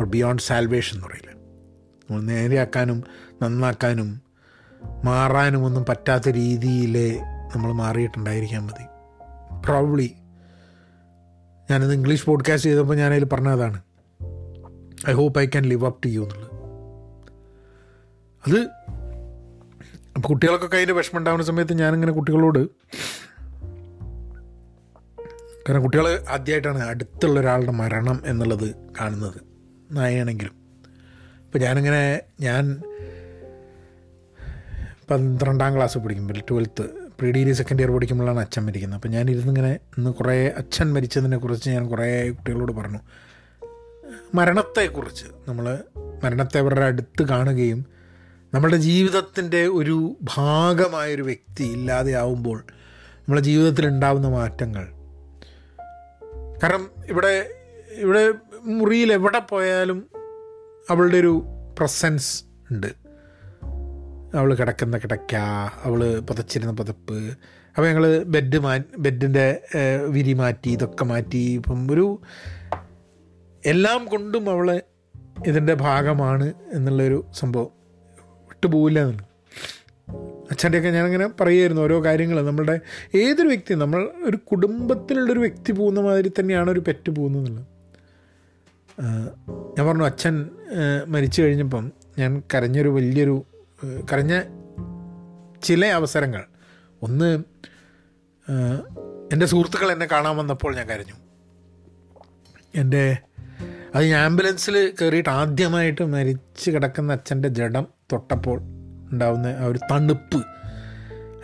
or 0.00 0.06
beyond 0.06 0.42
salvation 0.42 0.96
എന്ന് 0.96 1.06
പറയില്ല. 1.06 1.30
നമ്മൾ 1.30 2.22
നേരെയാക്കാനും 2.22 3.04
നന്നാക്കാനും 3.42 4.27
മാറാനും 5.04 5.64
ഒന്നും 5.64 5.84
പറ്റാത്ത 5.88 6.28
രീതിയിൽ 6.28 7.20
നമ്മൾ 7.56 7.72
മാറിയിട്ടുണ്ടായിരിക്കാൻ 7.72 8.66
മതി. 8.66 8.84
പ്രോബ്ലി 9.66 10.14
ഞാനിത് 11.70 11.92
ഇംഗ്ലീഷ് 11.92 12.26
പോഡ്കാസ്റ്റ് 12.26 12.70
ചെയ്തപ്പോൾ 12.70 12.94
ഞാനതിൽ 12.94 13.24
പറഞ്ഞതാണ്. 13.24 13.82
I 15.08 15.12
hope 15.12 15.40
I 15.40 15.46
can 15.46 15.64
live 15.64 15.86
up 15.86 16.02
to 16.02 16.08
you 16.08 16.20
എന്നുള്ളത്. 16.20 16.58
അത് 18.46 18.68
അപ്പോൾ 20.16 20.28
കുട്ടികൾക്കൊക്കെ 20.28 20.76
അതിന്റെ 20.76 20.94
വിഷമം 20.94 21.18
ഉണ്ടാകുന്ന 21.18 21.44
സമയത്ത് 21.44 21.78
ഞാനിങ്ങനെ 21.78 22.12
കുട്ടികളോട് 22.12 22.68
കാരണം 25.68 25.82
കുട്ടികൾ 25.82 26.24
ആദ്യമായിട്ടാണ് 26.30 26.86
അടുത്തുള്ള 26.86 27.40
ഒരാളുടെ 27.40 27.70
മരണം 27.70 28.22
എന്നുള്ളത് 28.26 28.74
കാണുന്നത്. 29.00 29.40
നായാണെങ്കിലും 29.92 30.52
അപ്പോൾ 31.44 31.58
ഞാനിങ്ങനെ 31.58 32.20
ഞാൻ 32.40 32.82
പന്ത്രണ്ടാം 35.10 35.76
ക്ലാസ് 35.76 35.98
പഠിക്കുമ്പോൾ 35.98 36.40
twelfth 36.50 36.82
pre 37.18 37.32
degree 37.32 37.52
second 37.52 37.82
year 37.82 37.90
പഠിക്കുമ്പോഴാണ് 37.90 38.40
അച്ഛൻ 38.40 38.66
മരിക്കുന്നത്. 38.66 38.96
അപ്പോൾ 38.96 39.08
ഞാൻ 39.08 39.30
ഇരുന്നിങ്ങനെ 39.30 39.78
ഇന്ന് 39.98 40.10
കുറേ 40.10 40.48
അച്ഛൻ 40.48 40.92
മരിച്ചതിനെ 40.92 41.36
കുറിച്ച് 41.36 41.70
ഞാൻ 41.70 41.88
കുറേ 41.88 42.30
കുട്ടികളോട് 42.30 42.72
പറഞ്ഞു. 42.72 42.98
മരണത്തെക്കുറിച്ച് 44.34 45.24
നമ്മൾ 45.48 45.78
മരണത്തെ 46.24 46.58
അവരുടെ 46.58 46.84
അടുത്ത് 46.84 47.22
കാണുകയും 47.22 47.86
നമ്മുടെ 48.54 48.76
ജീവിതത്തിന്റെ 48.76 49.66
ഒരു 49.66 50.16
ഭാഗമായൊരു 50.36 51.22
വ്യക്തി 51.22 51.64
ഇല്ലാതെയാവുമ്പോൾ 51.64 52.64
നമ്മുടെ 53.18 53.40
ജീവിതത്തിൽ 53.40 53.86
ഉണ്ടാവുന്ന 53.86 54.28
മാറ്റങ്ങൾ. 54.28 54.86
കാരണം 56.62 56.90
ഇവിടെ 57.08 57.50
ഇവിടെ 57.90 58.32
മുറിയിൽ 58.62 59.12
എവിടെ 59.12 59.38
പോയാലും 59.38 60.06
അവളുടെ 60.90 61.16
ഒരു 61.16 61.42
പ്രസൻസ് 61.78 62.44
ഉണ്ട്. 62.70 63.07
അവൾ 64.34 64.54
കിടക്കുന്ന 64.54 64.98
കിടക്ക 64.98 65.34
അവൾ 65.84 66.20
പുതച്ചിരുന്ന 66.20 66.72
പുതപ്പ് 66.72 67.14
അപ്പോൾ 67.76 67.86
ഞങ്ങൾ 67.86 68.22
ബെഡ് 68.22 68.58
മാ 68.58 68.78
ബെഡിന്റെ 68.98 69.60
വിരി 70.08 70.32
മാറ്റി 70.32 70.70
ഇതൊക്കെ 70.70 71.04
മാറ്റി 71.04 71.36
ഇപ്പം 71.36 71.92
ഒരു 71.92 72.20
എല്ലാം 73.66 74.04
കൊണ്ടും 74.04 74.50
അവൾ 74.50 74.82
ഇതിന്റെ 75.46 75.74
ഭാഗമാണ് 75.74 76.52
എന്നുള്ളൊരു 76.72 77.26
സംഭവം. 77.34 77.68
വിട്ടുപോകില്ല 78.48 79.00
എന്നുള്ളത് 79.00 79.28
അച്ഛന്റെയൊക്കെ 80.50 80.90
ഞാനങ്ങനെ 80.90 81.28
പറയുമായിരുന്നു 81.40 81.82
ഓരോ 81.82 82.04
കാര്യങ്ങൾ 82.04 82.46
നമ്മളുടെ 82.46 82.80
ഏതൊരു 83.14 83.48
വ്യക്തി 83.48 83.74
നമ്മൾ 83.74 84.08
ഒരു 84.24 84.36
കുടുംബത്തിലുള്ളൊരു 84.36 85.40
വ്യക്തി 85.40 85.72
പോകുന്ന 85.72 86.00
മാതിരി 86.00 86.28
തന്നെയാണ് 86.28 86.70
ഒരു 86.70 86.80
പെറ്റ് 86.80 87.10
പോകുന്നത് 87.10 87.62
ഞാൻ 89.78 89.86
പറഞ്ഞു 89.86 90.04
അച്ഛൻ 90.04 90.48
മരിച്ചു 91.06 91.42
കഴിഞ്ഞപ്പം 91.42 91.92
ഞാൻ 92.18 92.42
കരഞ്ഞൊരു 92.54 92.88
വലിയൊരു 92.88 93.44
കരഞ്ഞ 94.12 94.42
ചില 95.62 95.86
അവസരങ്ങൾ. 95.86 96.44
ഒന്ന് 97.02 97.44
എന്റെ 99.32 99.46
സുഹൃത്തുക്കൾ 99.46 99.92
എന്നെ 99.92 100.06
കാണാൻ 100.06 100.36
വന്നപ്പോൾ 100.36 100.76
ഞാൻ 100.76 100.86
കരഞ്ഞു. 100.88 101.14
എന്റെ 102.74 103.18
അത് 103.94 104.04
ഞാൻ 104.04 104.24
ആംബുലൻസിൽ 104.24 104.94
കയറിയിട്ട് 105.02 105.28
ആദ്യമായിട്ട് 105.28 106.04
മരിച്ച് 106.04 106.70
കിടക്കുന്ന 106.70 107.12
അച്ഛന്റെ 107.12 107.48
ജഡം 107.48 107.86
തൊട്ടപ്പോൾ 108.12 108.58
ഉണ്ടാവുന്ന 109.12 109.46
ആ 109.46 109.64
ഒരു 109.64 109.80
തണുപ്പ്. 109.90 110.44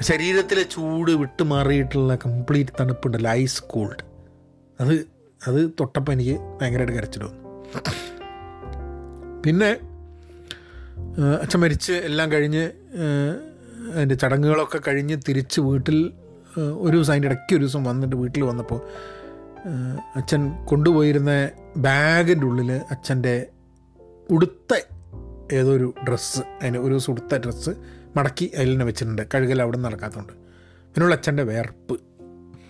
ശരീരത്തിലെ 0.02 0.62
ചൂട് 0.62 1.10
വിട്ടുമാറിയിട്ടുള്ള 1.10 2.16
കംപ്ലീറ്റ് 2.16 2.70
തണുപ്പുണ്ടല്ലോ 2.80 3.30
ഐസ് 3.30 3.62
കോൾഡ് 3.62 4.04
അത് 4.80 4.94
അത് 5.46 5.70
തൊട്ടപ്പോൾ 5.80 6.12
എനിക്ക് 6.12 6.40
ഭയങ്കരമായിട്ട് 6.40 6.92
കരച്ചിട്ടു 6.92 7.26
വന്നു. 7.26 7.42
പിന്നെ 9.46 9.70
അച്ഛൻ 11.42 11.60
മരിച്ച് 11.60 11.92
എല്ലാം 11.92 12.32
കഴിഞ്ഞ് 12.32 12.70
അതിന്റെ 13.94 14.14
ചടങ്ങുകളൊക്കെ 14.14 14.80
കഴിഞ്ഞ് 14.88 15.16
തിരിച്ച് 15.28 15.60
വീട്ടിൽ 15.60 16.12
ഒരു 16.58 16.96
ദിവസം 16.96 17.12
അതിന്റെ 17.12 17.28
ഇടയ്ക്ക് 17.28 17.54
ഒരു 17.54 17.64
ദിവസം 17.64 17.84
വന്നിട്ട് 17.84 18.16
വീട്ടിൽ 18.16 18.44
വന്നപ്പോൾ 18.44 18.80
അച്ഛൻ 20.16 20.64
കൊണ്ടുപോയിരുന്ന 20.64 21.50
ബാഗിന്റെ 21.76 22.46
ഉള്ളിൽ 22.46 22.72
അച്ഛന്റെ 22.72 23.46
ഉടുത്ത 24.30 24.80
ഏതോ 25.52 25.70
ഒരു 25.70 25.94
ഡ്രസ്സ് 26.08 26.40
അതിന് 26.62 26.78
ഒരു 26.78 26.88
ദിവസം 26.88 27.12
ഉടുത്ത 27.12 27.36
ഡ്രസ്സ് 27.36 27.70
മടക്കി 28.16 28.52
അതിൽ 28.56 28.72
തന്നെ 28.72 28.84
വെച്ചിട്ടുണ്ട്. 28.84 29.22
കഴുകൽ 29.34 29.62
അവിടെ 29.62 29.76
നിന്ന് 29.76 29.88
നടക്കാത്തതുകൊണ്ട്. 29.88 30.32
പിന്നുള്ള 30.94 31.14
അച്ഛന്റെ 31.14 31.42
വേർപ്പ് 31.42 32.00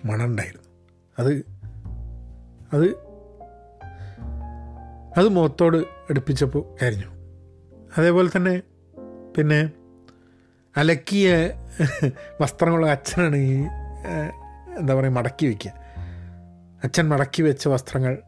മണമുണ്ടായിരുന്നു 0.05 0.63
അത് 1.19 1.33
അത് 2.73 2.87
അത് 5.17 5.27
മുഖത്തോട് 5.27 5.77
അടുപ്പിച്ചപ്പോൾ 5.77 6.83
കരിഞ്ഞു. 6.83 7.14
അതേപോലെ 7.97 8.29
തന്നെ 8.37 8.61
പിന്നെ 9.37 9.69
അലക്കിയ 10.77 11.49
വസ്ത്രങ്ങളുള്ള 12.41 12.87
അച്ഛനാണ് 12.87 13.35
ഈ 13.35 13.55
എന്താ 14.79 14.95
പറയുക 14.95 15.13
മടക്കി 15.13 15.45
വയ്ക്കുക 15.45 15.71
അച്ഛൻ 16.83 17.09
മടക്കി 17.09 17.41
വെച്ച 17.41 17.67
വസ്ത്രങ്ങൾ 17.67 18.19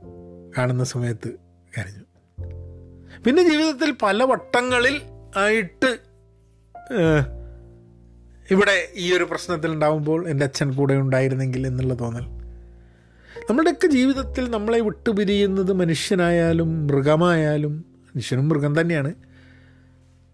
കാണുന്ന 0.58 0.84
സമയത്ത് 0.84 1.30
കരഞ്ഞു. 1.78 2.04
പിന്നെ 3.26 3.42
ജീവിതത്തിൽ 3.44 3.92
പല 4.04 4.24
വട്ടങ്ങളിൽ 4.24 5.02
ആയിട്ട് 5.38 5.92
ഇവിടെ 8.52 8.90
ഈ 8.96 9.14
ഒരു 9.14 9.24
പ്രശ്നത്തിൽ 9.24 9.72
ഉണ്ടാകുമ്പോൾ 9.72 10.30
എന്റെ 10.30 10.46
അച്ഛൻ 10.46 10.74
കൂടെ 10.74 10.94
ഉണ്ടായിരുന്നെങ്കിൽ 10.94 11.68
എന്നുള്ള 11.68 11.94
തോന്നൽ. 11.94 12.26
നമ്മുടെയൊക്കെ 13.50 13.88
ജീവിതത്തിൽ 13.88 14.52
നമ്മളെ 14.52 14.80
വിട്ടുപിരിയുന്നത് 14.80 15.74
മനുഷ്യനായാലും 15.74 16.88
മൃഗമായാലും 16.88 17.86
മനുഷ്യനും 18.08 18.50
മൃഗം 18.50 18.82
തന്നെയാണ്. 18.82 19.12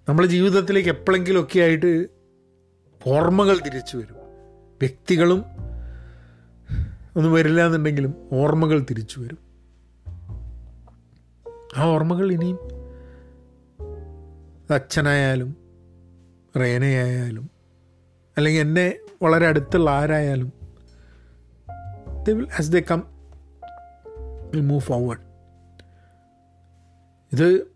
നമ്മുടെ 0.10 0.28
ജീവിതത്തിലേക്ക് 0.28 0.90
എപ്പോഴെങ്കിലുമൊക്കെ 0.90 1.60
ആയിട്ട് 1.60 2.08
ഓർമ്മകൾ 3.08 3.60
തിരിച്ചു 3.66 3.98
വരും. 3.98 4.16
വ്യക്തികളും 4.80 5.46
ഒന്നും 7.16 7.34
വരില്ല 7.34 7.66
എന്നുണ്ടെങ്കിലും 7.66 8.30
ഓർമ്മകൾ 8.32 8.86
തിരിച്ചു 8.90 9.20
വരും. 9.20 9.38
ആ 11.78 11.84
ഓർമ്മകൾ 11.84 12.32
ഇനിയും 12.32 12.60
അച്ഛനായാലും 14.74 15.58
റേനയായാലും 16.60 17.50
അല്ലെങ്കിൽ 18.38 18.62
എന്നെ 18.62 18.98
വളരെ 19.22 19.48
അടുത്തുള്ള 19.48 19.90
ആരായാലും 19.90 20.54
they 22.28 22.30
will 22.30 22.48
as 22.60 22.72
they 22.72 22.80
come 22.80 23.04
will 24.52 24.62
move 24.62 24.82
forward 24.82 25.20
ഇത് 27.34 27.68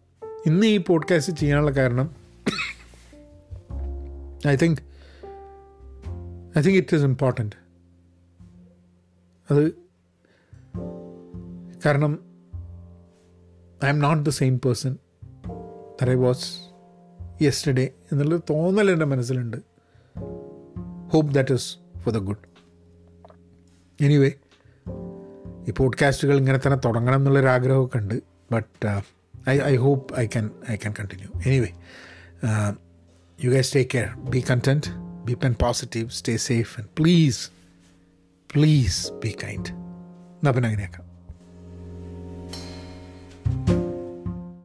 ഇന്ന് 0.46 0.68
ഈ 0.68 0.78
പോഡ്കാസ്റ്റ് 0.78 1.34
ചെയ്യാനുള്ള 1.34 1.72
കാരണം 1.72 2.17
I 4.48 4.56
think 4.56 4.80
I 6.58 6.62
think 6.62 6.78
it 6.78 6.96
is 6.98 7.04
important 7.04 7.56
അത് 9.52 9.72
കാരണം 11.86 12.20
I'm 13.90 14.00
not 14.00 14.26
the 14.26 14.30
same 14.30 14.60
person 14.60 14.98
there 16.02 16.10
I 16.10 16.14
was 16.14 16.68
yesterday 17.42 17.90
എന്നുള്ളൊരു 18.12 18.54
തോന്നൽ 18.54 18.92
എന്റെ 18.92 19.06
മനസ്സിലുണ്ട്. 19.06 19.58
Hope 21.10 21.34
that 21.34 21.54
is 21.54 21.78
for 22.00 22.14
the 22.14 22.18
good 22.18 22.44
anyway 24.02 24.32
ഈ 25.68 25.72
പോഡ്കാസ്റ്റുകൾ 25.72 26.38
ഇങ്ങനെ 26.38 26.58
തന്നെ 26.58 26.78
തുടങ്ങണം 26.86 27.16
എന്നുള്ളൊരു 27.16 27.48
ആഗ്രഹമൊക്കെ 27.48 27.98
ഉണ്ട്. 27.98 28.24
But 28.52 29.02
I 29.50 29.60
I 29.60 29.76
hope 29.76 30.20
I 30.20 30.26
can 30.26 30.52
I 30.72 30.76
can 30.76 30.94
continue 31.00 31.30
anyway 31.46 31.68
you 33.45 33.51
guys 33.51 33.75
take 33.75 33.91
care 33.91 34.09
be 34.31 34.45
content 34.51 34.91
be 35.25 35.35
open 35.35 35.53
positive 35.53 36.09
stay 36.09 36.37
safe 36.37 36.81
and 36.81 36.89
please 36.99 37.51
please 38.55 39.13
be 39.13 39.29
kind 39.45 39.69
എന്നാൽ 40.39 40.53
പിന്നെ 40.53 40.69
അങ്ങനെയാക്കാം 40.69 41.06